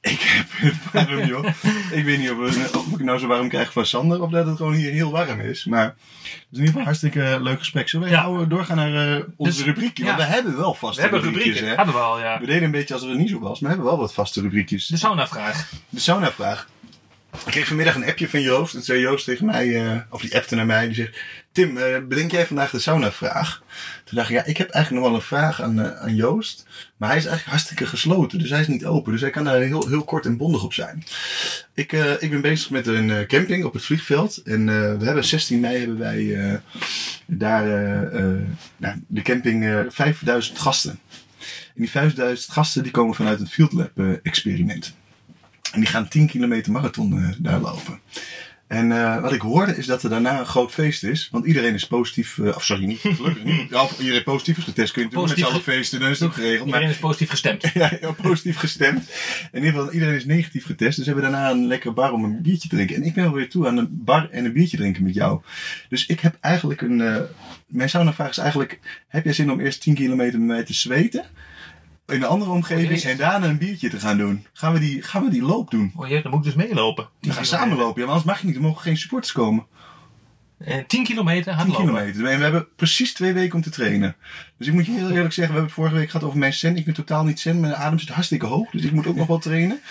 ik 0.01 0.20
heb 0.22 0.46
het 0.51 0.75
warm, 1.08 1.25
joh. 1.25 1.46
Ik 1.91 2.03
weet 2.05 2.17
niet 2.20 2.29
of, 2.31 2.38
we- 2.38 2.77
of 2.77 2.88
ik 3.00 3.03
nou 3.03 3.20
zo 3.20 3.27
warm 3.27 3.50
krijg 3.50 3.72
van 3.72 3.86
Sander 3.86 4.22
of 4.22 4.31
dat 4.31 4.46
het 4.46 4.58
gewoon 4.58 4.74
hier 4.74 4.91
heel 4.91 5.12
warm 5.12 5.39
is. 5.39 5.65
Maar 5.65 5.84
het 5.86 5.93
is 6.24 6.38
in 6.41 6.48
ieder 6.51 6.65
geval 6.65 6.79
een 6.79 6.86
hartstikke 6.86 7.38
leuk 7.41 7.60
gesprek. 7.60 7.89
Zullen 7.89 8.08
we 8.08 8.13
Ja. 8.13 8.22
gauw 8.22 8.48
doorgaan 8.48 8.77
naar 8.77 9.15
eh, 9.17 9.24
onze 9.38 9.58
Dus, 9.58 9.65
rubriekje? 9.65 10.03
ja. 10.03 10.10
Want 10.15 10.27
we 10.27 10.34
hebben 10.34 10.58
wel 10.58 10.74
vaste 10.74 10.96
We 10.96 11.01
hebben 11.01 11.22
rubriekjes, 11.22 11.53
rubrieken. 11.60 11.70
hè? 11.70 11.75
Hadden 11.86 11.96
we 11.96 12.08
al, 12.10 12.20
ja. 12.20 12.39
We 12.39 12.46
deden 12.46 12.63
een 12.63 12.72
beetje 12.72 12.93
alsof 12.93 13.10
het 13.10 13.17
niet 13.17 13.29
zo 13.29 13.39
was, 13.39 13.60
maar 13.60 13.70
we 13.70 13.75
hebben 13.75 13.86
wel 13.86 13.98
wat 13.98 14.13
vaste 14.13 14.41
rubriekjes. 14.41 14.88
De 14.88 14.98
sauna-vraag. 14.98 15.70
De 15.89 16.00
sauna-vraag. 16.00 16.67
Ik 17.46 17.51
kreeg 17.51 17.67
vanmiddag 17.67 17.96
een 17.96 18.05
appje 18.05 18.29
van 18.29 18.41
Joost. 18.41 18.75
En 18.75 18.81
zei 18.81 19.00
Joost 19.00 19.25
tegen 19.25 19.46
mij, 19.46 19.86
eh, 19.86 19.98
of 20.10 20.22
die 20.22 20.36
appte 20.36 20.55
naar 20.55 20.65
mij. 20.65 20.86
Die 20.86 20.96
zegt, 20.96 21.17
Tim, 21.51 21.77
eh, 21.77 21.98
bedenk 22.08 22.31
jij 22.31 22.48
vandaag 22.48 22.70
de 22.72 22.79
sauna-vraag? 22.79 23.62
Toen 24.12 24.20
dacht 24.20 24.32
ik, 24.32 24.38
ja, 24.38 24.46
ik 24.46 24.58
heb 24.58 24.70
eigenlijk 24.70 25.03
nog 25.03 25.12
wel 25.12 25.22
een 25.22 25.27
vraag 25.27 25.62
aan, 25.62 25.80
eh, 25.80 26.00
aan 26.00 26.15
Joost. 26.15 26.65
Maar 26.98 27.10
hij 27.10 27.18
is 27.18 27.25
eigenlijk 27.25 27.56
hartstikke 27.56 27.86
gesloten. 27.86 28.39
Dus 28.39 28.50
hij 28.50 28.60
is 28.60 28.68
niet 28.68 28.86
open. 28.86 29.12
Dus 29.12 29.22
hij 29.22 29.30
kan 29.30 29.44
daar 29.44 29.60
heel, 29.60 29.88
heel 29.88 30.03
kort 30.03 30.25
en 30.25 30.38
bondig 30.38 30.63
op 30.63 30.74
zijn. 30.74 31.03
Ik, 31.74 31.94
eh, 31.94 32.22
ik 32.22 32.30
ben 32.30 32.41
bezig 32.41 32.70
met 32.70 32.88
een 32.88 33.12
eh, 33.12 33.25
camping 33.25 33.63
op 33.63 33.74
het 33.74 33.86
vliegveld. 33.86 34.38
En 34.38 34.65
we 35.00 35.06
hebben 35.06 35.24
16 35.24 35.60
mei 35.60 35.77
hebben 35.77 35.98
wij 35.98 36.62
daar 37.25 37.65
nou, 38.77 38.96
de 39.08 39.22
camping 39.22 39.65
eh 39.65 39.80
5000 39.89 40.60
gasten. 40.60 41.00
En 41.75 41.82
die 41.82 41.89
5000 41.89 42.51
gasten 42.53 42.84
die 42.84 42.91
komen 42.91 43.15
vanuit 43.15 43.39
het 43.39 43.50
Field 43.50 43.72
Lab 43.72 44.00
experiment. 44.24 44.94
En 45.72 45.80
die 45.80 45.89
gaan 45.89 46.08
10 46.08 46.27
kilometer 46.27 46.72
marathon 46.72 47.36
daar 47.39 47.60
lopen. 47.60 48.00
En 48.71 48.91
eh, 48.91 49.21
wat 49.21 49.31
ik 49.31 49.41
hoorde 49.41 49.77
is 49.77 49.85
dat 49.85 50.03
er 50.03 50.09
daarna 50.09 50.39
een 50.39 50.45
groot 50.45 50.71
feest 50.71 51.03
is. 51.03 51.27
Want 51.31 51.45
iedereen 51.45 51.73
is 51.73 51.87
positief, 51.87 52.39
eh, 52.39 52.55
of 52.55 52.63
sorry, 52.63 52.85
niet 52.85 52.99
gelukkig 53.17 53.43
niet. 53.43 53.73
Of 53.73 53.99
iedereen 53.99 54.23
positief 54.23 54.57
is 54.57 54.63
getest. 54.63 54.93
Kun 54.93 55.01
je 55.01 55.07
natuurlijk 55.07 55.37
met 55.37 55.45
z'n 55.45 55.51
allen 55.51 55.63
feesten, 55.63 55.99
dan 55.99 56.09
is 56.09 56.19
het 56.19 56.27
ook 56.27 56.33
geregeld. 56.33 56.59
Maar 56.59 56.67
Iedereen 56.67 56.89
is 56.89 56.97
positief 56.99 57.29
gestemd. 57.29 57.71
ja, 57.73 58.13
positief 58.21 58.57
gestemd. 58.57 59.10
In 59.51 59.63
ieder 59.63 59.79
geval, 59.79 59.91
iedereen 59.93 60.15
is 60.15 60.25
negatief 60.25 60.65
getest. 60.65 60.97
Dus 60.97 61.05
we 61.05 61.12
hebben 61.13 61.31
daarna 61.31 61.49
een 61.51 61.67
lekkere 61.67 61.93
bar 61.93 62.12
om 62.12 62.23
een 62.23 62.41
biertje 62.41 62.69
te 62.69 62.75
drinken. 62.75 62.95
En 62.95 63.03
ik 63.03 63.13
ben 63.13 63.25
alweer 63.25 63.49
toe 63.49 63.67
aan 63.67 63.77
een 63.77 63.89
bar 63.91 64.29
en 64.29 64.45
een 64.45 64.53
biertje 64.53 64.77
drinken 64.77 65.03
met 65.03 65.13
jou. 65.13 65.41
Dus 65.89 66.05
ik 66.05 66.19
heb 66.19 66.38
eigenlijk 66.41 66.81
een... 66.81 67.01
eh 67.01 67.21
mijn 67.67 67.89
sauna-vraag 67.89 68.29
is 68.29 68.38
eigenlijk... 68.38 68.79
Heb 69.07 69.23
jij 69.23 69.34
zin 69.34 69.51
om 69.51 69.60
eerst 69.60 69.81
10 69.81 69.95
kilometer 69.95 70.39
met 70.39 70.47
mij 70.47 70.63
te 70.63 70.73
zweten? 70.73 71.25
In 72.07 72.15
een 72.21 72.23
andere 72.23 72.51
omgeving. 72.51 72.87
Jezus. 72.89 73.11
en 73.11 73.17
daarna 73.17 73.47
een 73.47 73.57
biertje 73.57 73.89
te 73.89 73.99
gaan 73.99 74.17
doen. 74.17 74.45
Gaan 74.53 74.73
we 74.73 74.79
die, 74.79 75.01
gaan 75.01 75.23
we 75.23 75.29
die 75.29 75.41
loop 75.41 75.71
doen? 75.71 75.93
Oh 75.95 76.07
jee, 76.07 76.21
dan 76.21 76.31
moet 76.31 76.45
ik 76.45 76.53
dus 76.55 76.65
meelopen. 76.67 77.09
We 77.19 77.31
gaan 77.31 77.45
samen 77.45 77.77
lopen. 77.77 78.01
Ja, 78.01 78.07
maar 78.07 78.15
anders 78.15 78.23
mag 78.33 78.39
je 78.41 78.47
niet. 78.47 78.55
Er 78.55 78.61
mogen 78.61 78.81
geen 78.81 78.97
supporters 78.97 79.31
komen. 79.33 79.65
Eh, 80.57 80.77
10 80.87 81.03
kilometer 81.03 81.43
10 81.43 81.53
hardlopen. 81.53 81.85
kilometer. 81.85 82.25
En 82.25 82.37
we 82.37 82.43
hebben 82.43 82.67
precies 82.75 83.13
twee 83.13 83.33
weken 83.33 83.55
om 83.55 83.61
te 83.61 83.69
trainen. 83.69 84.15
Dus 84.57 84.67
ik 84.67 84.73
moet 84.73 84.85
je 84.85 84.91
heel 84.91 85.09
eerlijk 85.09 85.33
zeggen, 85.33 85.35
we 85.37 85.43
hebben 85.43 85.63
het 85.63 85.73
vorige 85.73 85.95
week 85.95 86.09
gehad 86.09 86.25
over 86.27 86.39
mijn 86.39 86.53
zen. 86.53 86.77
Ik 86.77 86.85
ben 86.85 86.93
totaal 86.93 87.23
niet 87.23 87.39
zen. 87.39 87.59
Mijn 87.59 87.75
adem 87.75 87.99
zit 87.99 88.09
hartstikke 88.09 88.45
hoog. 88.45 88.69
Dus 88.71 88.83
ik 88.83 88.91
moet 88.91 89.07
ook 89.07 89.15
nog 89.15 89.27
wel 89.27 89.39
trainen. 89.39 89.81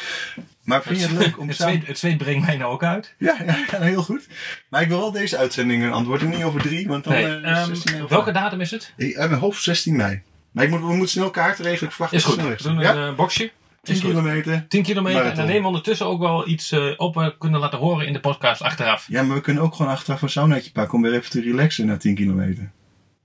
Maar 0.65 0.83
vind 0.83 1.01
je 1.01 1.07
het 1.07 1.17
leuk 1.19 1.39
om 1.39 1.49
Het 1.49 1.57
samen... 1.57 1.75
zweet, 1.75 1.87
het 1.87 1.99
zweet 1.99 2.19
brengt 2.19 2.47
mij 2.47 2.57
nou 2.57 2.73
ook 2.73 2.85
uit. 2.85 3.15
Ja, 3.19 3.37
ja, 3.47 3.57
ja, 3.71 3.81
heel 3.81 4.03
goed. 4.03 4.29
Maar 4.69 4.83
ik 4.83 4.89
wil 4.89 4.99
wel 4.99 5.13
deze 5.13 5.37
uitzending 5.37 5.91
antwoorden. 5.93 6.29
Niet 6.29 6.43
over 6.43 6.61
drie, 6.61 6.87
want 6.89 7.05
dan... 7.05 7.13
Nee, 7.13 7.25
eh, 7.25 7.51
ehm, 7.51 7.67
16 7.67 7.93
mei 7.93 8.05
of- 8.05 8.11
welke 8.11 8.33
datum 8.33 8.61
is 8.61 8.71
het? 8.71 8.93
Mijn 8.97 9.33
hoofd 9.35 9.63
16 9.63 9.97
mei. 9.97 10.23
Maar 10.53 10.65
ik 10.65 10.71
moet, 10.71 10.81
we 10.81 10.87
moeten 10.87 11.09
snel 11.09 11.31
kaarten 11.31 11.65
regelen. 11.65 11.85
Ik 11.89 11.95
verwacht 11.95 12.13
Is 12.15 12.25
dat 12.25 12.33
goed. 12.33 12.43
het 12.49 12.63
We 12.63 12.69
doen 12.69 12.77
een 12.77 12.83
Ja, 12.97 13.09
eh, 13.09 13.15
boxje. 13.15 13.51
10 13.83 13.95
Is 13.95 14.01
goed. 14.01 14.11
kilometer. 14.11 14.65
10 14.69 14.83
kilometer. 14.83 15.23
En 15.25 15.35
dan 15.37 15.47
nemen 15.47 15.61
we 15.61 15.67
ondertussen 15.67 16.07
ook 16.07 16.21
wel 16.21 16.49
iets 16.49 16.73
eh, 16.73 16.93
op 16.97 17.15
we 17.15 17.35
kunnen 17.39 17.61
laten 17.61 17.79
horen 17.79 18.07
in 18.07 18.13
de 18.13 18.21
podcast 18.21 18.63
achteraf. 18.63 19.05
Ja, 19.09 19.23
maar 19.23 19.37
we 19.37 19.43
kunnen 19.43 19.63
ook 19.63 19.75
gewoon 19.75 19.93
achteraf 19.93 20.23
een 20.23 20.29
saunaatje 20.31 20.73
pakken 20.73 20.95
om 20.95 21.03
weer 21.03 21.13
even 21.15 21.31
te 21.31 21.41
relaxen 21.41 21.87
na 21.87 21.97
10 21.97 22.15
kilometer. 22.15 22.71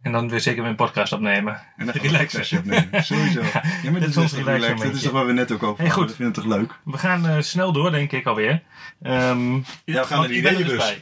En 0.01 0.11
dan 0.11 0.29
weer 0.29 0.39
zeker 0.39 0.61
weer 0.61 0.69
een 0.69 0.75
podcast 0.77 1.13
opnemen. 1.13 1.61
En 1.77 1.85
dan 1.85 1.95
we 2.01 2.01
Relaxen. 2.01 2.57
opnemen. 2.57 3.03
Sowieso. 3.03 3.41
Ja, 3.83 3.91
maar 3.91 3.99
dit 3.99 4.09
is 4.09 4.15
relaxen 4.15 4.43
relaxed. 4.43 4.77
Dat 4.81 4.93
is 4.93 5.01
toch 5.01 5.11
waar 5.11 5.25
we 5.25 5.33
net 5.33 5.51
ook 5.51 5.63
over 5.63 5.81
Hey, 5.83 5.91
goed. 5.91 6.09
Ik 6.09 6.15
vind 6.15 6.35
het 6.35 6.45
toch 6.45 6.55
leuk? 6.57 6.79
We 6.83 6.97
gaan 6.97 7.27
eh, 7.27 7.41
snel 7.41 7.71
door, 7.71 7.91
denk 7.91 8.11
ik 8.11 8.25
alweer. 8.25 8.61
Ehm 9.01 9.53
Ja, 9.55 9.61
we 10.01 10.03
gaan 10.03 10.19
naar 10.19 10.27
die 10.27 10.41
dus 10.41 10.51
ideeënbus. 10.51 10.97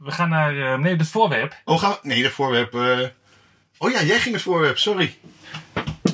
We 0.00 0.10
gaan 0.10 0.28
naar 0.28 0.72
eh, 0.72 0.78
nee, 0.78 0.96
het 0.96 1.08
voorwerp. 1.08 1.60
Oh, 1.64 1.78
gaan 1.78 1.90
we... 1.90 1.98
Nee, 2.02 2.22
de 2.22 2.30
voorwerp... 2.30 2.74
eh, 2.74 2.98
Oh 3.78 3.90
ja, 3.90 4.02
jij 4.02 4.18
ging 4.18 4.34
het 4.34 4.44
voorwerp. 4.44 4.78
Sorry. 4.78 5.14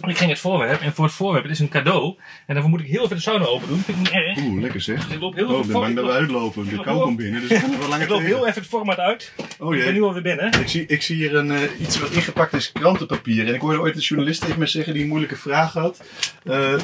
Ik 0.07 0.19
ging 0.19 0.31
het 0.31 0.39
voorwerp 0.39 0.81
en 0.81 0.93
voor 0.93 1.05
het 1.05 1.15
voorwerp, 1.15 1.43
het 1.43 1.53
is 1.53 1.59
een 1.59 1.69
cadeau. 1.69 2.15
En 2.47 2.55
daarvoor 2.55 2.71
moet 2.71 2.81
ik 2.81 2.87
heel 2.87 3.05
even 3.05 3.17
de 3.17 3.23
sauna 3.23 3.45
open 3.45 3.69
doen. 3.69 3.79
Vind 3.79 3.99
ik 3.99 4.03
niet 4.03 4.13
erg. 4.13 4.39
Oeh, 4.39 4.61
lekker 4.61 4.81
zeg. 4.81 5.05
Dus 5.05 5.15
ik 5.15 5.21
loop 5.21 5.35
heel 5.35 5.49
Oh, 5.49 5.53
ik 5.53 5.59
even 5.59 5.73
ben 5.73 5.81
bang 5.81 5.97
dat 5.97 6.05
we 6.05 6.11
uitlopen. 6.11 6.69
De 6.69 6.81
kou 6.81 7.01
komt 7.03 7.17
binnen, 7.17 7.41
dus 7.41 7.51
ik 7.51 7.61
kan 7.61 7.73
er 7.73 7.79
wel 7.79 7.89
langer 7.89 8.05
ik 8.07 8.11
loop 8.11 8.21
heel 8.21 8.47
even 8.47 8.61
het 8.61 8.71
format 8.71 8.99
uit. 8.99 9.33
Oh 9.59 9.75
Ik 9.75 9.85
ben 9.85 9.93
nu 9.93 10.03
alweer 10.03 10.23
binnen. 10.23 10.61
Ik 10.61 10.69
zie, 10.69 10.87
ik 10.87 11.03
zie 11.03 11.17
hier 11.17 11.35
een, 11.35 11.51
eh, 11.51 11.81
iets 11.81 11.99
wat 11.99 12.11
ingepakt 12.11 12.53
is 12.53 12.73
krantenpapier. 12.73 13.47
En 13.47 13.55
ik 13.55 13.61
hoorde 13.61 13.81
ooit 13.81 13.95
een 13.95 14.01
journalist 14.01 14.41
tegen 14.41 14.59
me 14.59 14.67
zeggen 14.67 14.93
die 14.93 15.03
een 15.03 15.09
moeilijke 15.09 15.37
vraag 15.37 15.73
had. 15.73 16.05
Eh, 16.45 16.75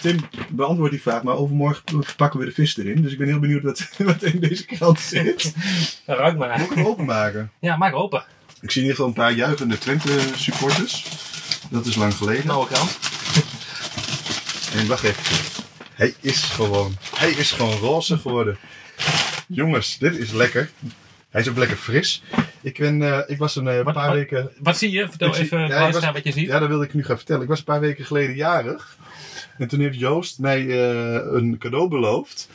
Tim, 0.00 0.16
beantwoord 0.48 0.90
die 0.90 1.02
vraag, 1.02 1.22
maar 1.22 1.36
overmorgen 1.36 1.82
verpakken 2.04 2.40
we 2.40 2.46
de 2.46 2.52
vis 2.52 2.78
erin. 2.78 3.02
Dus 3.02 3.12
ik 3.12 3.18
ben 3.18 3.26
heel 3.26 3.38
benieuwd 3.38 3.62
wat, 3.62 3.90
wat 3.98 4.22
in 4.22 4.40
deze 4.40 4.64
krant 4.64 5.00
zit. 5.00 5.54
Nou, 6.06 6.18
ruik 6.18 6.36
maar. 6.36 6.58
Moet 6.58 6.70
ik 6.70 6.76
hem 6.76 6.86
openmaken? 6.86 7.50
Ja, 7.60 7.76
maak 7.76 7.94
open. 7.94 8.24
Ik 8.60 8.70
zie 8.70 8.82
in 8.82 8.88
ieder 8.88 9.04
geval 9.04 9.06
een 9.06 9.22
paar 9.22 9.32
juichende 9.32 9.78
Twente 9.78 10.18
supporters. 10.36 11.06
Dat 11.72 11.86
is 11.86 11.94
lang 11.96 12.14
geleden. 12.14 12.46
Nauwe 12.46 12.66
krant. 12.66 12.98
En 14.74 14.86
wacht 14.86 15.02
even. 15.04 15.36
Hij 15.94 16.14
is 16.20 16.42
gewoon, 16.42 16.96
hij 17.16 17.30
is 17.30 17.50
gewoon 17.52 17.76
roze 17.76 18.18
geworden. 18.18 18.58
Jongens, 19.46 19.98
dit 19.98 20.16
is 20.18 20.32
lekker. 20.32 20.70
Hij 21.30 21.40
is 21.40 21.48
ook 21.48 21.56
lekker 21.56 21.76
fris. 21.76 22.22
Ik, 22.60 22.78
ben, 22.78 23.02
eh, 23.02 23.18
ik 23.26 23.38
was 23.38 23.56
een 23.56 23.68
eh, 23.68 23.82
Wat- 23.82 23.94
paar 23.94 24.06
wat- 24.06 24.14
weken 24.14 24.50
Wat 24.58 24.78
zie 24.78 24.90
je? 24.90 25.08
Vertel 25.08 25.28
Ik 25.28 25.34
zie- 25.34 25.44
even 25.44 25.66
ja, 25.66 25.90
was- 25.90 26.04
wat 26.04 26.24
je 26.24 26.32
ziet. 26.32 26.46
Ja, 26.46 26.58
dat 26.58 26.68
wilde 26.68 26.84
ik 26.84 26.94
nu 26.94 27.04
gaan 27.04 27.16
vertellen. 27.16 27.42
Ik 27.42 27.48
was 27.48 27.58
een 27.58 27.64
paar 27.64 27.80
weken 27.80 28.04
geleden 28.04 28.34
jarig. 28.36 28.96
En 29.58 29.68
toen 29.68 29.80
heeft 29.80 29.98
Joost 29.98 30.38
mij 30.38 30.60
eh, 30.68 31.32
een 31.32 31.56
cadeau 31.58 31.88
beloofd. 31.88 32.48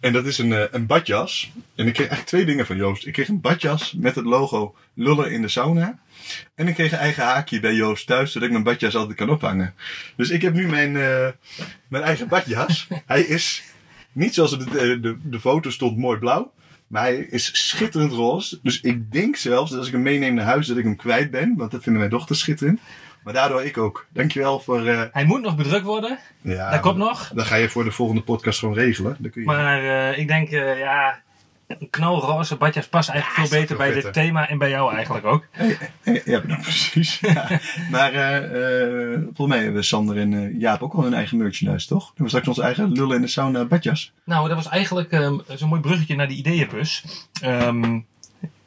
En 0.00 0.12
dat 0.12 0.26
is 0.26 0.38
een, 0.38 0.52
eh, 0.52 0.64
een 0.70 0.86
badjas. 0.86 1.52
En 1.74 1.86
ik 1.86 1.92
kreeg 1.92 2.08
eigenlijk 2.08 2.28
twee 2.28 2.44
dingen 2.44 2.66
van 2.66 2.76
Joost. 2.76 3.06
Ik 3.06 3.12
kreeg 3.12 3.28
een 3.28 3.40
badjas 3.40 3.92
met 3.92 4.14
het 4.14 4.24
logo 4.24 4.76
Lullen 4.94 5.32
in 5.32 5.42
de 5.42 5.48
sauna. 5.48 5.98
En 6.54 6.68
ik 6.68 6.74
kreeg 6.74 6.92
een 6.92 6.98
eigen 6.98 7.24
haakje 7.24 7.60
bij 7.60 7.74
Joost 7.74 8.06
thuis, 8.06 8.32
zodat 8.32 8.48
ik 8.48 8.52
mijn 8.52 8.64
badjas 8.64 8.96
altijd 8.96 9.16
kan 9.16 9.30
ophangen. 9.30 9.74
Dus 10.16 10.30
ik 10.30 10.42
heb 10.42 10.54
nu 10.54 10.68
mijn, 10.68 10.96
eh, 10.96 11.28
mijn 11.88 12.04
eigen 12.04 12.28
badjas. 12.28 12.88
Hij 13.06 13.22
is 13.22 13.62
niet 14.12 14.34
zoals 14.34 14.58
de, 14.58 15.00
de, 15.00 15.18
de 15.22 15.40
foto 15.40 15.70
stond 15.70 15.96
mooi 15.96 16.18
blauw. 16.18 16.52
Maar 16.86 17.02
hij 17.02 17.16
is 17.16 17.68
schitterend 17.68 18.12
roze. 18.12 18.58
Dus 18.62 18.80
ik 18.80 19.12
denk 19.12 19.36
zelfs 19.36 19.70
dat 19.70 19.78
als 19.78 19.88
ik 19.88 19.94
hem 19.94 20.02
meeneem 20.02 20.34
naar 20.34 20.44
huis 20.44 20.66
dat 20.66 20.76
ik 20.76 20.84
hem 20.84 20.96
kwijt 20.96 21.30
ben. 21.30 21.54
Want 21.56 21.70
dat 21.70 21.82
vinden 21.82 22.00
mijn 22.00 22.12
dochters 22.12 22.38
schitterend. 22.38 22.80
Maar 23.24 23.32
daardoor 23.32 23.64
ik 23.64 23.78
ook. 23.78 24.06
Dankjewel 24.12 24.60
voor... 24.60 24.86
eh 24.86 25.02
Hij 25.12 25.24
moet 25.24 25.40
nog 25.40 25.56
bedrukt 25.56 25.84
worden. 25.84 26.18
ja, 26.40 26.70
dat 26.70 26.80
komt 26.80 26.96
nog. 26.96 27.30
Dan 27.34 27.44
ga 27.44 27.54
je 27.56 27.68
voor 27.68 27.84
de 27.84 27.90
volgende 27.90 28.22
podcast 28.22 28.58
gewoon 28.58 28.74
regelen. 28.74 29.16
Dan 29.18 29.30
kun 29.30 29.40
je... 29.40 29.46
Maar 29.46 29.82
eh, 30.10 30.18
ik 30.18 30.28
denk, 30.28 30.48
eh, 30.50 30.78
ja, 30.78 31.20
een 31.66 31.90
knalroze 31.90 32.56
badjas 32.56 32.88
past 32.88 33.08
eigenlijk 33.08 33.48
veel 33.48 33.60
beter 33.60 33.76
bij 33.76 33.92
dit 33.92 34.12
thema 34.12 34.48
en 34.48 34.58
bij 34.58 34.68
jou 34.70 34.94
eigenlijk 34.94 35.26
ook. 35.26 35.44
Ja, 36.24 36.40
nou, 36.46 36.62
precies. 36.62 37.20
Ja. 37.34 37.48
Maar 37.90 38.12
volgens 39.24 39.48
mij 39.48 39.62
hebben 39.62 39.84
Sander 39.84 40.16
en 40.16 40.58
Jaap 40.58 40.82
ook 40.82 40.92
wel 40.92 41.02
hun 41.04 41.14
eigen 41.14 41.38
merchandise, 41.38 41.86
toch? 41.88 41.98
Dan 41.98 42.06
hebben 42.08 42.22
we 42.24 42.28
straks 42.28 42.48
onze 42.48 42.62
eigen 42.62 42.92
lullen 42.92 43.16
in 43.16 43.22
de 43.22 43.28
sauna 43.28 43.64
badjas. 43.64 44.12
Nou, 44.24 44.48
dat 44.48 44.56
was 44.56 44.68
eigenlijk 44.68 45.10
ehm, 45.10 45.38
zo'n 45.48 45.68
mooi 45.68 45.80
bruggetje 45.80 46.16
naar 46.16 46.28
die 46.28 46.38
ideeënbus. 46.38 47.04
Ehm, 47.42 48.00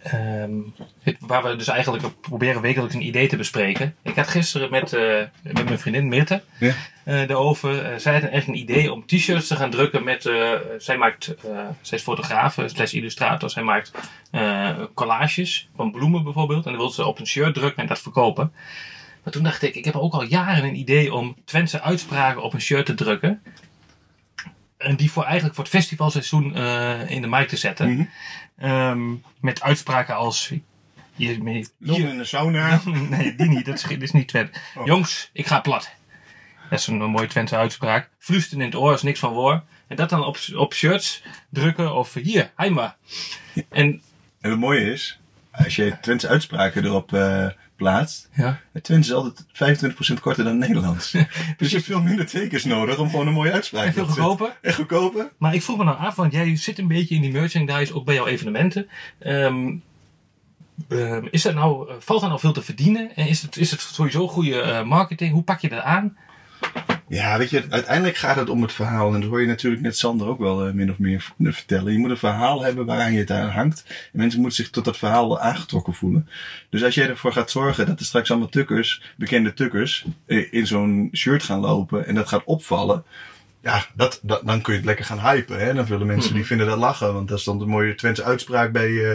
ehm, 0.03 0.51
waar 1.19 1.43
we 1.43 1.55
dus 1.55 1.67
eigenlijk 1.67 2.21
proberen 2.21 2.61
wekelijks 2.61 2.95
een 2.95 3.05
idee 3.05 3.27
te 3.27 3.37
bespreken. 3.37 3.95
Ik 4.01 4.15
had 4.15 4.27
gisteren 4.27 4.69
met, 4.69 4.93
eh, 4.93 5.21
met 5.43 5.65
mijn 5.65 5.79
vriendin 5.79 6.07
Mirte 6.07 6.41
Ja. 6.59 6.73
eh 7.03 7.27
daarover. 7.27 7.85
Eh, 7.85 7.97
zij 7.97 8.13
had 8.13 8.29
echt 8.29 8.47
een 8.47 8.57
idee 8.57 8.91
om 8.91 9.05
t-shirts 9.05 9.47
te 9.47 9.55
gaan 9.55 9.69
drukken 9.69 10.03
met... 10.03 10.29
zij 10.77 10.97
maakt... 10.97 11.35
zij 11.81 11.97
is 11.97 12.03
fotograaf, 12.03 12.57
eh, 12.57 12.67
slash 12.67 12.93
illustrator. 12.93 13.49
Zij 13.49 13.63
maakt 13.63 13.91
collages 14.93 15.69
van 15.75 15.91
bloemen 15.91 16.23
bijvoorbeeld. 16.23 16.65
En 16.65 16.71
dan 16.71 16.79
wil 16.81 16.89
ze 16.89 17.05
op 17.05 17.19
een 17.19 17.27
shirt 17.27 17.53
drukken 17.53 17.81
en 17.81 17.87
dat 17.87 17.99
verkopen. 17.99 18.53
Maar 19.23 19.33
toen 19.33 19.43
dacht 19.43 19.61
ik, 19.61 19.75
ik 19.75 19.85
heb 19.85 19.95
ook 19.95 20.13
al 20.13 20.23
jaren 20.23 20.63
een 20.63 20.77
idee 20.77 21.13
om 21.13 21.35
Twentse 21.45 21.81
uitspraken 21.81 22.43
op 22.43 22.53
een 22.53 22.61
shirt 22.61 22.85
te 22.85 22.93
drukken. 22.93 23.41
En 24.81 24.95
die 24.95 25.11
voor 25.11 25.23
eigenlijk 25.23 25.55
voor 25.55 25.63
het 25.63 25.73
festivalseizoen 25.73 26.55
eh, 26.55 27.09
in 27.09 27.21
de 27.21 27.27
markt 27.27 27.49
te 27.49 27.57
zetten. 27.57 27.91
Mhm. 27.91 28.05
Ehm, 28.57 29.13
met 29.39 29.61
uitspraken 29.61 30.15
als... 30.15 30.53
Hier, 31.15 32.07
in 32.09 32.17
de 32.17 32.23
sauna. 32.23 32.81
nee, 33.09 33.35
die 33.35 33.47
niet. 33.47 33.65
Dat 33.65 33.85
is, 33.99 34.11
niet 34.11 34.27
Twente. 34.27 34.59
Oh. 34.75 34.85
Jongens, 34.85 35.29
ik 35.33 35.47
ga 35.47 35.59
plat. 35.59 35.91
Dat 36.69 36.79
is 36.79 36.87
een, 36.87 36.97
mooie 36.97 37.27
Twentse 37.27 37.55
uitspraak. 37.55 38.09
Vlusten 38.19 38.59
in 38.59 38.65
het 38.65 38.75
oor 38.75 38.93
is 38.93 39.01
niks 39.01 39.19
van 39.19 39.33
woor. 39.33 39.63
En 39.87 39.95
dat 39.95 40.09
dan 40.09 40.23
op, 40.23 40.37
op 40.55 40.73
shirts 40.73 41.23
drukken 41.49 41.95
of 41.95 42.13
hier, 42.13 42.51
heima. 42.55 42.95
En 43.69 44.01
En 44.41 44.49
het 44.49 44.59
mooie 44.59 44.91
is, 44.91 45.19
als 45.51 45.75
je 45.75 45.97
Twentse 46.01 46.27
uitspraken 46.27 46.85
erop 46.85 47.13
eh, 47.13 47.47
plaatst, 47.75 48.29
ja, 48.33 48.59
Twents 48.81 49.07
is 49.07 49.13
altijd 49.13 49.45
25% 50.17 50.21
korter 50.21 50.43
dan 50.43 50.57
Nederlands. 50.57 51.11
dus 51.57 51.69
je 51.69 51.75
hebt 51.75 51.85
veel 51.87 52.01
minder 52.01 52.25
tekens 52.25 52.63
nodig 52.63 52.97
om 52.97 53.09
gewoon 53.09 53.27
een 53.27 53.33
mooie 53.33 53.51
uitspraak 53.51 53.85
en 53.85 53.93
veel 53.93 54.05
te 54.05 54.11
goedkoper. 54.11 54.57
En 54.61 54.73
goedkoper? 54.73 55.31
Maar 55.37 55.53
ik 55.53 55.61
vroeg 55.61 55.77
me 55.77 55.83
nou 55.83 55.97
af, 55.97 56.15
want 56.15 56.33
jij 56.33 56.55
zit 56.55 56.77
een 56.77 56.87
beetje 56.87 57.15
in 57.15 57.21
die 57.21 57.31
merchandise, 57.31 57.93
ook 57.93 58.05
bij 58.05 58.15
jouw 58.15 58.27
evenementen. 58.27 58.87
Ehm, 59.19 59.75
ehm, 60.89 61.27
is 61.31 61.41
dat 61.41 61.53
nou, 61.53 61.89
eh, 61.89 61.95
valt 61.99 62.21
er 62.21 62.27
nou 62.27 62.39
veel 62.39 62.53
te 62.53 62.61
verdienen? 62.61 63.15
En 63.15 63.27
is 63.27 63.41
het, 63.41 63.57
is 63.57 63.71
het 63.71 63.81
sowieso 63.81 64.27
goede 64.27 64.61
eh, 64.61 64.83
marketing? 64.83 65.31
Hoe 65.31 65.43
pak 65.43 65.59
je 65.59 65.69
dat 65.69 65.83
aan? 65.83 66.17
Ja, 67.13 67.37
weet 67.37 67.49
je, 67.49 67.63
uiteindelijk 67.69 68.15
gaat 68.17 68.35
het 68.35 68.49
om 68.49 68.61
het 68.61 68.73
verhaal. 68.73 69.13
En 69.13 69.21
dat 69.21 69.29
hoor 69.29 69.41
je 69.41 69.47
natuurlijk 69.47 69.81
net 69.81 69.97
Sander 69.97 70.27
ook 70.27 70.39
wel 70.39 70.65
eh, 70.67 70.73
min 70.73 70.91
of 70.91 70.99
meer 70.99 71.21
v- 71.21 71.29
vertellen. 71.55 71.91
Je 71.93 71.97
moet 71.99 72.09
een 72.09 72.17
verhaal 72.17 72.63
hebben 72.63 72.85
waaraan 72.85 73.13
je 73.13 73.19
het 73.19 73.31
aan 73.31 73.49
hangt. 73.49 73.83
En 73.87 74.19
mensen 74.19 74.39
moeten 74.39 74.63
zich 74.63 74.69
tot 74.71 74.85
dat 74.85 74.97
verhaal 74.97 75.39
aangetrokken 75.39 75.93
voelen. 75.93 76.29
Dus 76.69 76.83
als 76.83 76.95
jij 76.95 77.09
ervoor 77.09 77.33
gaat 77.33 77.51
zorgen 77.51 77.85
dat 77.85 77.99
er 77.99 78.05
straks 78.05 78.29
allemaal 78.31 78.49
tukkers, 78.49 79.13
bekende 79.17 79.53
tukkers, 79.53 80.05
eh, 80.25 80.53
in 80.53 80.67
zo'n 80.67 81.09
shirt 81.13 81.43
gaan 81.43 81.59
lopen 81.59 82.07
en 82.07 82.15
dat 82.15 82.27
gaat 82.27 82.43
opvallen. 82.45 83.03
Ja, 83.63 83.85
dat, 83.95 84.19
dat, 84.23 84.41
dan 84.45 84.61
kun 84.61 84.71
je 84.73 84.79
het 84.79 84.87
lekker 84.87 85.05
gaan 85.05 85.19
hypen. 85.19 85.59
Hè? 85.59 85.73
Dan 85.73 85.85
willen 85.85 86.07
mensen 86.07 86.33
die 86.33 86.45
vinden 86.45 86.67
dat 86.67 86.77
lachen. 86.77 87.13
Want 87.13 87.27
daar 87.27 87.39
stond 87.39 87.61
een 87.61 87.67
mooie 87.67 87.95
Twentse 87.95 88.23
uitspraak 88.23 88.71
bij, 88.71 88.87
eh, 88.89 89.11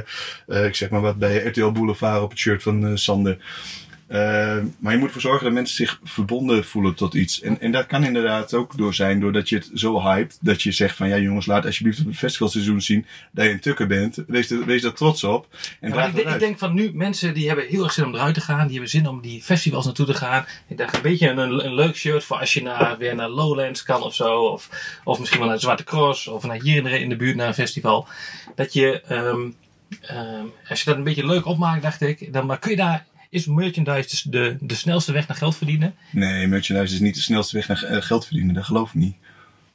eh, 0.47 0.65
ik 0.67 0.75
zeg 0.75 0.89
maar 0.91 1.01
wat, 1.01 1.19
bij 1.19 1.45
RTL 1.47 1.71
Boulevard 1.71 2.23
op 2.23 2.31
het 2.31 2.39
shirt 2.39 2.63
van 2.63 2.87
eh, 2.87 2.91
Sander. 2.95 3.39
Eh, 4.07 4.57
maar 4.79 4.93
je 4.93 4.99
moet 4.99 5.07
ervoor 5.07 5.21
zorgen 5.21 5.45
dat 5.45 5.53
mensen 5.53 5.77
zich 5.77 6.01
verbonden 6.05 6.65
voelen 6.65 6.95
tot 6.95 7.15
iets. 7.15 7.41
En, 7.41 7.61
en 7.61 7.73
dat 7.73 7.87
kan 7.87 8.05
inderdaad 8.05 8.55
ook 8.55 8.77
door 8.77 8.95
zijn, 8.95 9.21
doordat 9.21 9.49
je 9.49 9.57
het 9.57 9.71
zo 9.75 10.01
hypt, 10.01 10.39
dat 10.41 10.63
je 10.63 10.73
zegt 10.73 10.97
van 10.97 11.09
ja 11.09 11.19
jongens, 11.19 11.47
laat 11.47 11.65
alsjeblieft 11.65 11.99
het 11.99 12.17
festivalseizoen 12.17 12.81
zien 12.81 13.07
dat 13.33 13.45
je 13.45 13.51
een 13.51 13.61
tukker 13.61 13.87
bent. 13.87 14.25
Wees, 14.27 14.49
wees 14.49 14.83
daar 14.83 14.93
trots 14.93 15.25
op. 15.25 15.47
En 15.81 15.93
Ja, 15.93 16.07
ik, 16.07 16.39
denk 16.39 16.59
van 16.59 16.75
nu, 16.75 16.91
mensen 16.95 17.35
die 17.35 17.47
hebben 17.47 17.67
heel 17.67 17.85
erg 17.85 17.93
zin 17.93 18.05
om 18.05 18.15
eruit 18.15 18.35
te 18.35 18.41
gaan. 18.41 18.65
Die 18.65 18.73
hebben 18.73 18.91
zin 18.91 19.09
om 19.09 19.21
die 19.21 19.43
festivals 19.43 19.85
naartoe 19.85 20.07
te 20.07 20.15
gaan. 20.15 20.47
Ik 20.67 20.79
dacht 20.79 20.95
een 20.95 21.03
beetje 21.03 21.29
een, 21.29 21.65
een 21.67 21.75
leuk 21.75 21.97
shirt 21.97 22.25
voor 22.25 22.37
als 22.39 22.55
je 22.55 22.63
naar, 22.63 22.99
weer 22.99 23.15
naar 23.15 23.29
Lowlands 23.29 23.83
kan 23.83 24.03
of 24.03 24.15
zo. 24.15 24.41
Of, 24.41 24.69
of 25.05 25.19
misschien 25.19 25.41
wel 25.41 25.49
naar 25.49 25.61
Zwarte 25.61 25.85
Cross. 25.85 26.27
Of 26.27 26.45
naar 26.45 26.61
hier 26.61 26.77
in 26.77 26.85
de, 26.85 27.01
in 27.01 27.09
de 27.09 27.17
buurt 27.17 27.37
naar 27.37 27.49
een 27.49 27.55
festival. 27.55 28.07
Dat 28.55 28.73
je, 28.73 29.01
ehm, 29.01 29.51
ehm, 30.01 30.45
als 30.69 30.79
je 30.79 30.85
dat 30.85 30.97
een 30.97 31.05
beetje 31.05 31.27
leuk 31.27 31.47
opmaakt, 31.47 31.83
dacht 31.83 32.01
ik. 32.01 32.33
Dan 32.33 32.47
maar 32.47 32.59
kun 32.59 32.71
je 32.71 32.77
daar, 32.77 33.07
is 33.31 33.47
merchandise 33.47 34.09
dus 34.09 34.23
de, 34.23 34.57
de 34.61 34.75
snelste 34.75 35.13
weg 35.13 35.29
naar 35.29 35.37
geld 35.37 35.57
verdienen? 35.57 35.95
Nee, 36.11 36.47
merchandise 36.47 36.95
is 36.95 37.01
niet 37.01 37.15
de 37.15 37.21
snelste 37.21 37.57
weg 37.57 37.69
naar 37.69 37.83
eh, 37.83 38.03
geld 38.03 38.27
verdienen, 38.27 38.55
dat 38.55 38.65
geloof 38.65 38.89
ik 38.89 38.95
niet. 38.95 39.17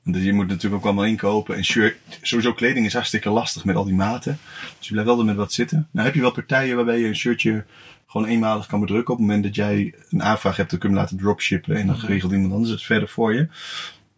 Want 0.03 0.23
je 0.23 0.33
moet 0.33 0.47
natuurlijk 0.47 0.75
ook 0.75 0.85
allemaal 0.85 1.05
inkopen. 1.05 1.55
En 1.55 1.65
shirt, 1.65 1.97
sowieso 2.21 2.53
kleding 2.53 2.85
is 2.85 2.93
hartstikke 2.93 3.29
lastig 3.29 3.65
met 3.65 3.75
al 3.75 3.85
die 3.85 3.93
maten. 3.93 4.39
Dus 4.77 4.87
je 4.87 4.93
blijft 4.93 5.09
wel 5.09 5.23
met 5.23 5.35
wat 5.35 5.53
zitten. 5.53 5.87
Nou 5.91 6.05
heb 6.05 6.15
je 6.15 6.21
wel 6.21 6.31
partijen 6.31 6.75
waarbij 6.75 6.99
je 6.99 7.07
een 7.07 7.15
shirtje 7.15 7.65
gewoon 8.07 8.27
eenmalig 8.27 8.65
kan 8.65 8.79
bedrukken. 8.79 9.13
Op 9.13 9.19
het 9.19 9.27
moment 9.27 9.45
dat 9.45 9.55
jij 9.55 9.93
een 10.09 10.23
aanvraag 10.23 10.55
hebt, 10.55 10.69
dan 10.69 10.79
kun 10.79 10.89
je 10.89 10.95
hem 10.95 11.03
laten 11.03 11.17
dropshippen. 11.17 11.75
En 11.75 11.87
dan 11.87 11.99
geregelt 11.99 12.31
iemand 12.31 12.53
anders 12.53 12.71
het 12.71 12.83
verder 12.83 13.09
voor 13.09 13.33
je. 13.33 13.47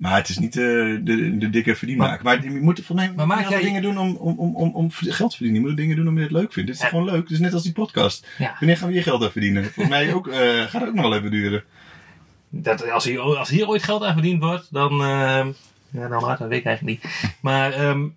Maar 0.04 0.16
het 0.16 0.30
is 0.30 0.38
niet 0.38 0.54
de, 0.54 1.02
de, 1.04 1.38
de 1.38 1.50
dikke 1.50 1.76
verdienmaker. 1.76 2.24
Maar, 2.24 2.44
je 2.44 2.50
moet 2.50 2.82
voor 2.86 2.96
mij 2.96 3.14
Maar 3.16 3.28
maak 3.28 3.50
jij- 3.50 3.62
dingen 3.62 3.82
doen 3.82 3.98
om, 3.98 4.16
om, 4.16 4.38
om, 4.40 4.56
om, 4.56 4.76
om 4.76 4.92
geld 4.92 5.30
te 5.32 5.36
verdienen. 5.38 5.62
Je 5.62 5.68
moet 5.68 5.78
dingen 5.78 5.96
doen 5.96 6.08
omdat 6.08 6.24
je 6.24 6.30
het 6.30 6.38
leuk 6.42 6.54
vindt. 6.54 6.68
Dit 6.70 6.78
is 6.78 6.84
Ja. 6.84 6.90
gewoon 6.90 7.06
leuk. 7.06 7.22
Het 7.22 7.32
is 7.32 7.40
net 7.40 7.54
als 7.54 7.64
die 7.64 7.72
podcast. 7.72 8.28
Ja. 8.38 8.56
Wanneer 8.60 8.78
gaan 8.78 8.88
we 8.88 8.94
hier 8.94 9.04
geld 9.04 9.24
aan 9.24 9.32
verdienen? 9.32 9.66
Voor 9.66 9.88
mij 9.88 10.14
ook, 10.14 10.28
eh, 10.28 10.62
gaat 10.62 10.82
het 10.82 10.88
ook 10.90 10.94
nog 10.94 11.04
wel 11.10 11.16
even 11.18 11.32
duren. 11.32 11.64
Dat, 12.50 12.90
als, 12.92 13.04
hier, 13.06 13.20
als 13.22 13.50
hier 13.50 13.68
ooit 13.68 13.84
geld 13.84 14.04
aan 14.04 14.14
verdiend 14.14 14.44
wordt, 14.44 14.68
dan. 14.72 14.92
ehm 14.92 15.48
ja, 15.90 16.08
dan 16.08 16.20
dat 16.20 16.40
weet 16.40 16.60
ik 16.60 16.66
eigenlijk 16.66 16.82
niet. 17.04 17.14
Maar, 17.42 17.72
ehm, 17.74 18.08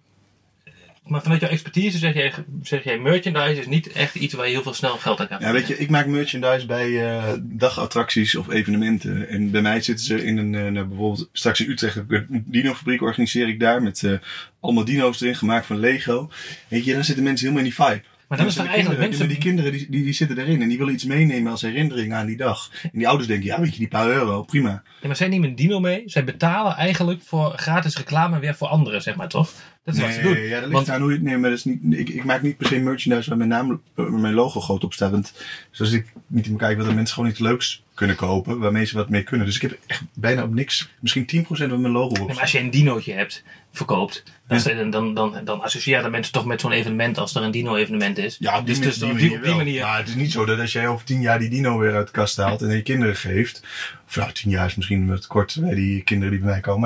maar 1.06 1.22
vanuit 1.22 1.40
jouw 1.40 1.50
expertise 1.50 1.98
zeg 1.98 2.14
jij, 2.14 2.32
zeg 2.62 2.84
jij: 2.84 2.98
merchandise 2.98 3.60
is 3.60 3.66
niet 3.66 3.92
echt 3.92 4.14
iets 4.14 4.34
waar 4.34 4.46
je 4.46 4.52
heel 4.52 4.62
veel 4.62 4.74
snel 4.74 4.96
geld 4.96 5.20
aan 5.20 5.28
kan 5.28 5.40
Ja, 5.40 5.52
weet 5.52 5.66
je, 5.66 5.78
ik 5.78 5.90
maak 5.90 6.06
merchandise 6.06 6.66
bij 6.66 7.16
eh, 7.16 7.32
dagattracties 7.42 8.36
of 8.36 8.50
evenementen. 8.50 9.28
En 9.28 9.50
bij 9.50 9.62
mij 9.62 9.80
zitten 9.80 10.04
ze 10.04 10.24
in 10.24 10.38
een, 10.38 10.54
eh, 10.54 10.72
nou, 10.72 10.86
bijvoorbeeld 10.86 11.28
straks 11.32 11.60
in 11.60 11.70
Utrecht, 11.70 11.96
een 11.96 12.44
dino-fabriek 12.46 13.02
organiseer 13.02 13.48
ik 13.48 13.60
daar 13.60 13.82
met 13.82 14.02
eh, 14.02 14.12
allemaal 14.60 14.84
dino's 14.84 15.20
erin 15.20 15.36
gemaakt 15.36 15.66
van 15.66 15.78
Lego. 15.78 16.30
Weet 16.68 16.84
je, 16.84 16.94
dan 16.94 17.04
zitten 17.04 17.24
mensen 17.24 17.46
helemaal 17.46 17.66
in 17.66 17.74
die 17.76 17.84
vibe. 17.84 18.02
Maar 18.28 18.38
dan 18.38 18.46
is 18.46 18.56
er 18.56 18.62
de 18.62 18.68
eigenlijk 18.68 19.00
kinderen, 19.00 19.28
mensen. 19.28 19.28
Die 19.28 19.52
kinderen 19.52 19.72
die, 19.72 19.90
die, 19.90 20.04
die 20.04 20.12
zitten 20.12 20.38
erin 20.38 20.62
en 20.62 20.68
die 20.68 20.78
willen 20.78 20.92
iets 20.92 21.04
meenemen 21.04 21.50
als 21.50 21.62
herinnering 21.62 22.12
aan 22.12 22.26
die 22.26 22.36
dag. 22.36 22.70
En 22.82 22.90
die 22.92 23.08
ouders 23.08 23.28
denken, 23.28 23.46
ja 23.46 23.60
weet 23.60 23.72
je, 23.72 23.78
die 23.78 23.88
paar 23.88 24.08
euro, 24.08 24.42
prima. 24.42 24.82
Ja, 25.00 25.06
maar 25.06 25.16
zij 25.16 25.28
nemen 25.28 25.48
een 25.48 25.56
dino 25.56 25.80
mee. 25.80 26.02
Zij 26.06 26.24
betalen 26.24 26.76
eigenlijk 26.76 27.22
voor 27.22 27.52
gratis 27.56 27.96
reclame 27.96 28.38
weer 28.38 28.54
voor 28.54 28.68
anderen, 28.68 29.02
zeg 29.02 29.16
maar 29.16 29.28
toch? 29.28 29.52
Dat 29.86 29.94
is 29.94 30.00
wat 30.00 30.12
ze 30.12 30.20
doen. 30.20 30.38
ja, 30.38 30.50
dat 30.50 30.60
ligt 30.60 30.72
Want- 30.72 30.88
aan 30.90 31.00
hoe 31.00 31.10
je 31.10 31.16
het 31.16 31.24
neemt. 31.24 31.40
Maar 31.40 31.50
dat 31.50 31.58
is 31.58 31.64
niet, 31.64 31.80
ik, 31.90 32.08
ik 32.08 32.24
maak 32.24 32.42
niet 32.42 32.56
per 32.56 32.66
se 32.66 32.78
merchandise 32.78 33.28
waar 33.28 33.38
mijn 33.38 33.50
naam, 33.50 33.80
waar 33.94 34.12
mijn 34.12 34.34
logo 34.34 34.60
groot 34.60 34.84
op 34.84 34.92
staat. 34.92 35.10
Want 35.10 35.32
zoals 35.70 35.92
ik 35.92 36.12
niet 36.26 36.44
in 36.46 36.50
elkaar 36.50 36.66
kijk, 36.66 36.78
wil 36.78 36.86
dat 36.86 36.96
mensen 36.96 37.14
gewoon 37.14 37.30
iets 37.30 37.38
leuks 37.38 37.82
kunnen 37.96 38.16
kopen. 38.16 38.58
Waarmee 38.58 38.84
ze 38.84 38.96
wat 38.96 39.08
mee 39.08 39.22
kunnen. 39.22 39.46
Dus 39.46 39.56
ik 39.56 39.62
heb 39.62 39.78
echt 39.86 40.02
bijna 40.14 40.42
op 40.42 40.54
niks, 40.54 40.88
misschien 41.00 41.26
10% 41.36 41.46
van 41.46 41.80
mijn 41.80 41.92
logo. 41.92 42.14
Nee, 42.14 42.26
maar 42.26 42.40
als 42.40 42.52
je 42.52 42.58
een 42.58 42.70
dinootje 42.70 43.12
hebt, 43.12 43.42
verkoopt, 43.72 44.22
dan, 44.46 44.60
dan, 44.62 44.90
dan, 44.90 45.14
dan, 45.14 45.44
dan 45.44 45.60
associëren 45.62 46.10
mensen 46.10 46.32
toch 46.32 46.44
met 46.44 46.60
zo'n 46.60 46.72
evenement 46.72 47.18
als 47.18 47.34
er 47.34 47.42
een 47.42 47.50
dino-evenement 47.50 48.18
is. 48.18 48.36
Ja, 48.38 48.58
op 48.58 48.66
die, 48.66 48.74
dus, 48.74 48.84
dus 48.84 48.98
die 48.98 49.06
manier 49.06 49.28
die, 49.28 49.36
op 49.36 49.42
die 49.42 49.50
wel. 49.50 49.56
manier. 49.56 49.82
Maar 49.82 49.98
het 49.98 50.08
is 50.08 50.14
niet 50.14 50.32
zo 50.32 50.44
dat 50.44 50.58
als 50.58 50.72
jij 50.72 50.88
over 50.88 51.06
tien 51.06 51.20
jaar 51.20 51.38
die 51.38 51.48
dino 51.48 51.78
weer 51.78 51.94
uit 51.94 52.06
de 52.06 52.12
kast 52.12 52.36
haalt 52.36 52.62
en 52.62 52.76
je 52.76 52.82
kinderen 52.82 53.16
geeft. 53.16 53.62
Of 54.08 54.16
nou, 54.16 54.32
tien 54.32 54.50
jaar 54.50 54.66
is 54.66 54.74
misschien 54.74 55.08
wat 55.08 55.26
kort 55.26 55.56
bij 55.60 55.74
die 55.74 56.02
kinderen 56.02 56.32
die 56.32 56.42
bij 56.42 56.50
mij 56.50 56.60
komen. 56.60 56.80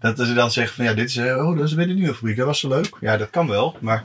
Maar 0.00 0.14
dat 0.16 0.26
ze 0.26 0.34
dan 0.34 0.50
zeggen 0.50 0.74
van 0.74 0.84
ja, 0.84 0.94
dit 0.94 1.08
is, 1.08 1.16
eh, 1.16 1.48
oh, 1.48 1.56
dat 1.56 1.66
is 1.66 1.74
bij 1.74 1.86
de 1.86 1.94
dino-fabriek. 1.94 2.36
Dat 2.36 2.46
was 2.46 2.60
zo 2.60 2.68
leuk. 2.68 2.96
Ja, 3.00 3.16
dat 3.16 3.30
kan 3.30 3.48
wel. 3.48 3.76
Maar 3.80 4.04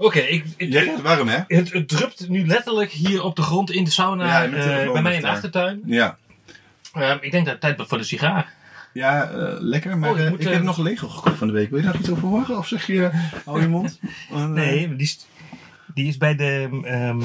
Oké, 0.00 0.18
ik, 0.18 0.44
ik- 0.56 0.72
jij 0.72 0.82
krijgt 0.82 1.02
warm, 1.02 1.28
hè? 1.28 1.38
het, 1.46 1.72
het 1.72 1.88
drupt 1.88 2.28
nu 2.28 2.46
letterlijk 2.46 2.90
hier 2.90 3.22
op 3.22 3.36
de 3.36 3.42
grond 3.42 3.70
in 3.70 3.84
de 3.84 3.90
sauna 3.90 4.26
Ja, 4.26 4.44
eh, 4.44 4.92
bij 4.92 5.02
mij 5.02 5.14
in 5.14 5.20
de 5.20 5.28
achtertuin. 5.28 5.80
Ja. 5.84 6.16
Ehm, 6.92 7.16
ik 7.20 7.30
denk 7.30 7.44
dat 7.44 7.52
het 7.52 7.60
tijd 7.60 7.74
wordt 7.76 7.90
voor 7.90 7.98
de 8.00 8.04
sigaar. 8.06 8.52
Ja, 8.92 9.30
eh, 9.30 9.54
lekker. 9.58 9.98
Maar 9.98 10.10
Oh, 10.10 10.18
ik 10.18 10.24
eh, 10.24 10.30
moet, 10.30 10.40
ik 10.40 10.48
heb 10.48 10.62
nog 10.62 10.78
Lego 10.78 11.08
gekocht 11.08 11.36
van 11.38 11.46
de 11.46 11.52
week. 11.52 11.70
Wil 11.70 11.78
je 11.78 11.84
daar 11.84 11.96
iets 11.98 12.10
over 12.10 12.28
horen? 12.28 12.58
Of 12.58 12.66
zeg 12.68 12.86
je, 12.86 13.10
hou 13.44 13.60
je 13.60 13.68
mond? 13.68 14.00
Nee, 14.48 14.88
die 14.96 15.06
is, 15.06 15.26
die 15.94 16.08
is 16.08 16.16
bij 16.16 16.36
de. 16.36 16.80
ehm, 16.84 17.20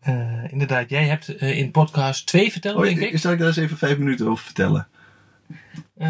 eh, 0.00 0.52
inderdaad, 0.52 0.90
jij 0.90 1.04
hebt 1.04 1.28
in 1.28 1.70
podcast 1.70 2.26
2 2.26 2.52
verteld, 2.52 2.76
Oh, 2.76 2.82
denk 2.82 2.98
ik, 3.00 3.12
ik. 3.12 3.18
zal 3.18 3.32
ik 3.32 3.38
daar 3.38 3.46
eens 3.48 3.56
even 3.56 3.76
vijf 3.78 3.98
minuten 3.98 4.28
over 4.28 4.44
vertellen? 4.44 4.88
Eh 5.98 6.06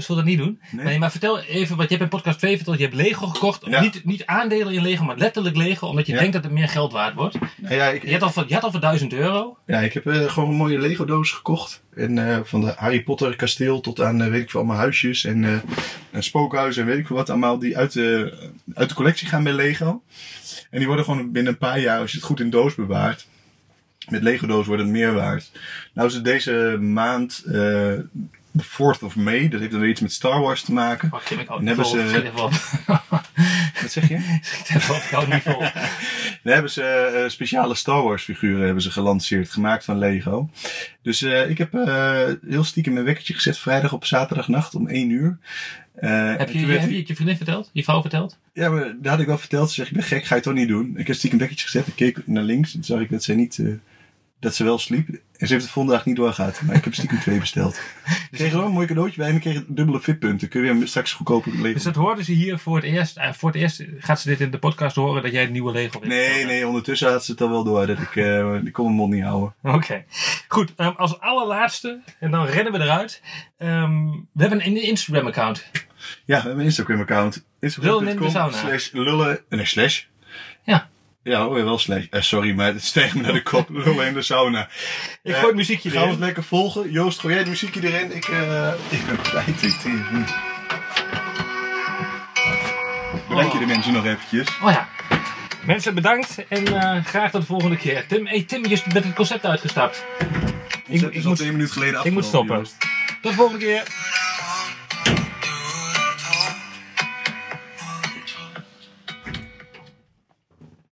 zullen 0.00 0.08
we 0.08 0.14
dat 0.14 0.24
niet 0.24 0.38
doen? 0.38 0.60
Nee. 0.70 0.84
Nee. 0.84 0.98
maar 0.98 1.10
vertel 1.10 1.40
even, 1.40 1.76
wat 1.76 1.84
je 1.88 1.96
hebt 1.96 2.02
in 2.02 2.18
podcast 2.18 2.38
2 2.38 2.56
verteld. 2.56 2.76
Je 2.78 2.82
hebt 2.84 2.96
Lego 2.96 3.26
gekocht. 3.26 3.66
Ja. 3.66 3.80
Niet, 3.80 4.04
niet 4.04 4.26
aandelen 4.26 4.72
in 4.74 4.82
Lego, 4.82 5.04
maar 5.04 5.16
letterlijk 5.16 5.56
Lego. 5.56 5.86
Omdat 5.86 6.06
je 6.06 6.12
Ja. 6.12 6.18
denkt 6.18 6.32
dat 6.34 6.44
het 6.44 6.52
meer 6.52 6.68
geld 6.68 6.92
waard 6.92 7.14
wordt. 7.14 7.36
Nou 7.56 7.74
ja, 7.74 7.86
ik, 7.86 8.04
Je 8.04 8.12
had 8.12 8.22
al 8.22 8.30
voor, 8.30 8.44
je 8.48 8.54
had 8.54 8.62
al 8.62 8.70
voor 8.70 8.80
1000 8.80 9.12
euro. 9.12 9.56
ja, 9.66 9.78
ik 9.80 9.92
heb 9.92 10.06
eh, 10.06 10.22
gewoon 10.30 10.48
een 10.50 10.56
mooie 10.56 10.78
Lego 10.78 11.04
doos 11.04 11.30
gekocht. 11.30 11.82
En 11.94 12.28
eh, 12.28 12.38
van 12.42 12.60
de 12.60 12.72
Harry 12.76 13.02
Potter 13.02 13.36
kasteel 13.36 13.80
tot 13.80 14.00
aan, 14.00 14.22
eh, 14.22 14.28
weet 14.30 14.42
ik 14.42 14.50
veel, 14.50 14.60
allemaal 14.60 14.78
huisjes 14.78 15.24
en 15.24 15.44
eh, 15.44 15.52
een 16.12 16.22
spookhuis 16.22 16.76
en 16.76 16.86
weet 16.86 16.98
ik 16.98 17.06
veel 17.06 17.16
wat 17.16 17.30
allemaal. 17.30 17.58
Die 17.58 17.76
uit 17.78 17.92
de, 17.92 18.34
uit 18.74 18.88
de 18.88 18.94
collectie 18.94 19.28
gaan 19.28 19.42
bij 19.44 19.52
Lego. 19.52 20.02
En 20.70 20.78
die 20.78 20.86
worden 20.86 21.04
gewoon 21.04 21.32
binnen 21.32 21.52
een 21.52 21.58
paar 21.58 21.80
jaar, 21.80 21.98
als 22.00 22.10
je 22.10 22.16
het 22.16 22.26
goed 22.26 22.40
in 22.40 22.50
doos 22.50 22.74
bewaart. 22.74 23.26
Met 24.08 24.22
Lego 24.22 24.46
doos 24.46 24.66
wordt 24.66 24.82
het 24.82 24.90
meer 24.90 25.12
waard. 25.14 25.50
Nou 25.94 26.08
is 26.08 26.14
het 26.14 26.24
deze 26.24 26.76
maand, 26.80 27.44
de 28.56 28.64
4th 28.64 29.02
of 29.04 29.16
May. 29.16 29.48
Dat 29.48 29.60
heeft 29.60 29.72
dan 29.72 29.80
weer 29.80 29.90
iets 29.90 30.00
met 30.00 30.12
Star 30.12 30.40
Wars 30.40 30.62
te 30.62 30.72
maken. 30.72 31.08
Wacht 31.08 31.30
even, 31.30 31.42
ik 31.42 31.48
hou 31.48 31.58
En 31.60 31.66
niet 31.66 31.74
vol. 31.74 31.84
ze-. 31.84 32.32
Wat 33.82 33.90
zeg 33.92 34.08
je? 34.08 34.14
Ik 34.74 35.10
hou 35.10 35.28
niet 35.32 35.42
vol. 35.42 35.58
Dan 36.42 36.52
hebben 36.52 36.70
ze 36.70 36.82
eh, 36.82 37.28
speciale 37.30 37.74
Star 37.74 38.02
Wars 38.02 38.22
figuren 38.24 38.64
hebben 38.64 38.82
ze 38.82 38.90
gelanceerd, 38.90 39.50
gemaakt 39.50 39.84
van 39.84 39.98
Lego. 39.98 40.50
Dus 41.02 41.22
eh, 41.22 41.50
ik 41.50 41.58
heb 41.58 41.74
eh, 41.74 42.22
heel 42.48 42.64
stiekem 42.64 42.92
mijn 42.92 43.04
wekkertje 43.04 43.34
gezet 43.34 43.58
vrijdag 43.58 43.92
op 43.92 44.04
zaterdagnacht 44.04 44.74
om 44.74 44.88
1 44.88 45.10
uur. 45.10 45.38
Heb 45.94 46.00
je, 46.00 46.06
werd 46.38 46.40
heb 46.40 46.48
hij- 46.80 46.90
je 46.90 46.98
het 46.98 47.08
je 47.08 47.14
vriendin 47.14 47.36
verteld? 47.36 47.70
Je 47.72 47.82
vrouw 47.84 48.00
verteld? 48.00 48.38
Ja, 48.52 48.68
maar 48.70 48.94
daar 49.00 49.12
had 49.12 49.20
ik 49.20 49.26
wel 49.26 49.38
verteld. 49.38 49.68
Ze 49.68 49.74
zegt, 49.74 49.88
ik 49.90 49.96
ben 49.96 50.04
gek, 50.04 50.24
ga 50.24 50.34
je 50.34 50.40
toch 50.40 50.54
niet 50.54 50.68
doen. 50.68 50.94
Ik 50.96 51.06
heb 51.06 51.16
stiekem 51.16 51.38
een 51.38 51.44
wekkertje 51.46 51.70
gezet. 51.70 51.86
Ik 51.86 51.94
keek 51.96 52.26
naar 52.26 52.42
links 52.42 52.74
en 52.74 52.84
zag 52.84 53.00
ik 53.00 53.10
dat 53.10 53.22
ze 53.22 53.34
niet... 53.34 53.62
eh, 54.34 54.40
dat 54.40 54.54
ze 54.54 54.64
wel 54.64 54.78
sliep. 54.78 55.08
En 55.08 55.46
ze 55.46 55.52
heeft 55.52 55.64
het 55.64 55.72
volgende 55.72 55.96
dag 55.96 56.06
niet 56.06 56.16
doorgehad. 56.16 56.60
Maar 56.62 56.76
ik 56.76 56.84
heb 56.84 56.94
stiekem 56.94 57.18
twee 57.18 57.38
besteld. 57.38 57.74
Ik 58.30 58.40
kreeg 58.40 58.50
gewoon 58.50 58.66
een 58.66 58.72
mooi 58.72 58.86
cadeautje 58.86 59.16
bij 59.16 59.28
en 59.28 59.34
ik 59.34 59.40
kreeg 59.40 59.64
dubbele 59.66 60.00
fitpunten. 60.00 60.48
Kun 60.48 60.64
je 60.64 60.74
weer 60.74 60.88
straks 60.88 61.12
goedkoper 61.12 61.52
Lego 61.52 61.72
Dus 61.72 61.82
dat 61.82 61.94
hoorden 61.94 62.24
ze 62.24 62.32
hier 62.32 62.58
voor 62.58 62.76
het 62.76 62.84
eerst. 62.84 63.16
En 63.16 63.34
voor 63.34 63.50
het 63.50 63.60
eerst 63.60 63.84
gaat 63.98 64.20
ze 64.20 64.28
dit 64.28 64.40
in 64.40 64.50
de 64.50 64.58
podcast 64.58 64.96
horen 64.96 65.22
dat 65.22 65.32
jij 65.32 65.40
het 65.40 65.50
nieuwe 65.50 65.72
Lego 65.72 65.98
hebt. 65.98 66.06
Nee, 66.06 66.44
nee, 66.44 66.66
ondertussen 66.66 67.10
had 67.10 67.24
ze 67.24 67.30
het 67.30 67.40
al 67.40 67.50
wel 67.50 67.64
door 67.64 67.86
dat 67.86 67.98
ik, 67.98 68.16
eh 68.16 68.54
ik 68.64 68.72
kon 68.72 68.84
mijn 68.84 68.96
mond 68.96 69.12
niet 69.12 69.22
houden. 69.22 69.54
Oké. 69.62 70.04
Goed, 70.48 70.72
ehm, 70.76 70.92
als 70.96 71.20
allerlaatste, 71.20 72.00
en 72.18 72.30
dan 72.30 72.46
rennen 72.46 72.72
we 72.72 72.80
eruit. 72.80 73.22
Ehm, 73.58 74.06
we 74.10 74.40
hebben 74.40 74.66
een 74.66 74.82
Instagram-account. 74.82 75.64
Ja, 76.24 76.36
we 76.36 76.42
hebben 76.42 76.58
een 76.58 76.64
Instagram-account. 76.64 77.44
Lullen 77.60 78.08
in 78.08 78.16
de 78.16 78.24
Instagram.com 78.24 78.52
slash 78.52 78.92
lullen... 78.92 79.40
Nee, 79.48 79.66
slash. 79.66 80.04
Ja. 80.62 80.88
Ja, 81.24 81.46
oh 81.46 81.58
ja, 81.58 81.64
wel 81.64 81.78
slash. 81.78 82.04
Eh, 82.10 82.20
sorry, 82.20 82.52
maar 82.54 82.66
het 82.66 82.84
steeg 82.84 83.14
me 83.14 83.22
naar 83.22 83.32
de 83.32 83.42
kop. 83.42 83.68
Lullen 83.84 84.06
in 84.06 84.14
de 84.14 84.22
sauna. 84.22 84.68
Ik 85.22 85.32
Eh, 85.32 85.34
gooi 85.34 85.46
het 85.46 85.56
muziekje 85.56 85.90
Gaan 85.90 86.02
we 86.04 86.10
het 86.10 86.18
lekker 86.18 86.42
volgen. 86.44 86.90
Joost, 86.90 87.20
gooi 87.20 87.32
jij 87.34 87.42
het 87.42 87.50
muziekje 87.52 87.80
erin? 87.92 88.16
Ik, 88.16 88.28
eh 88.28 88.72
ik 88.88 89.06
ben 89.06 89.20
kwijt. 89.22 89.62
Ik. 89.62 89.74
Bedank 93.28 93.52
je 93.52 93.58
de 93.58 93.66
mensen 93.66 93.92
nog 93.92 94.04
eventjes. 94.06 94.48
Oh 94.62 94.70
ja. 94.70 94.88
Mensen, 95.66 95.94
bedankt 95.94 96.44
en 96.48 96.66
eh, 96.80 97.04
graag 97.04 97.30
tot 97.30 97.40
de 97.40 97.46
volgende 97.46 97.76
keer. 97.76 98.06
Tim, 98.06 98.26
hey, 98.26 98.42
Tim, 98.42 98.66
je 98.66 98.82
bent 98.92 99.04
het 99.04 99.14
concept 99.14 99.46
uitgestapt. 99.46 100.04
Ik, 100.86 101.00
ik 101.02 101.24
moet- 101.24 101.36
twee 101.36 101.50
minuten 101.52 101.72
geleden 101.72 102.04
ik 102.04 102.12
moet 102.12 102.24
stoppen. 102.24 102.62
Tot 102.62 102.72
de 103.22 103.32
volgende 103.32 103.64
keer. 103.64 103.82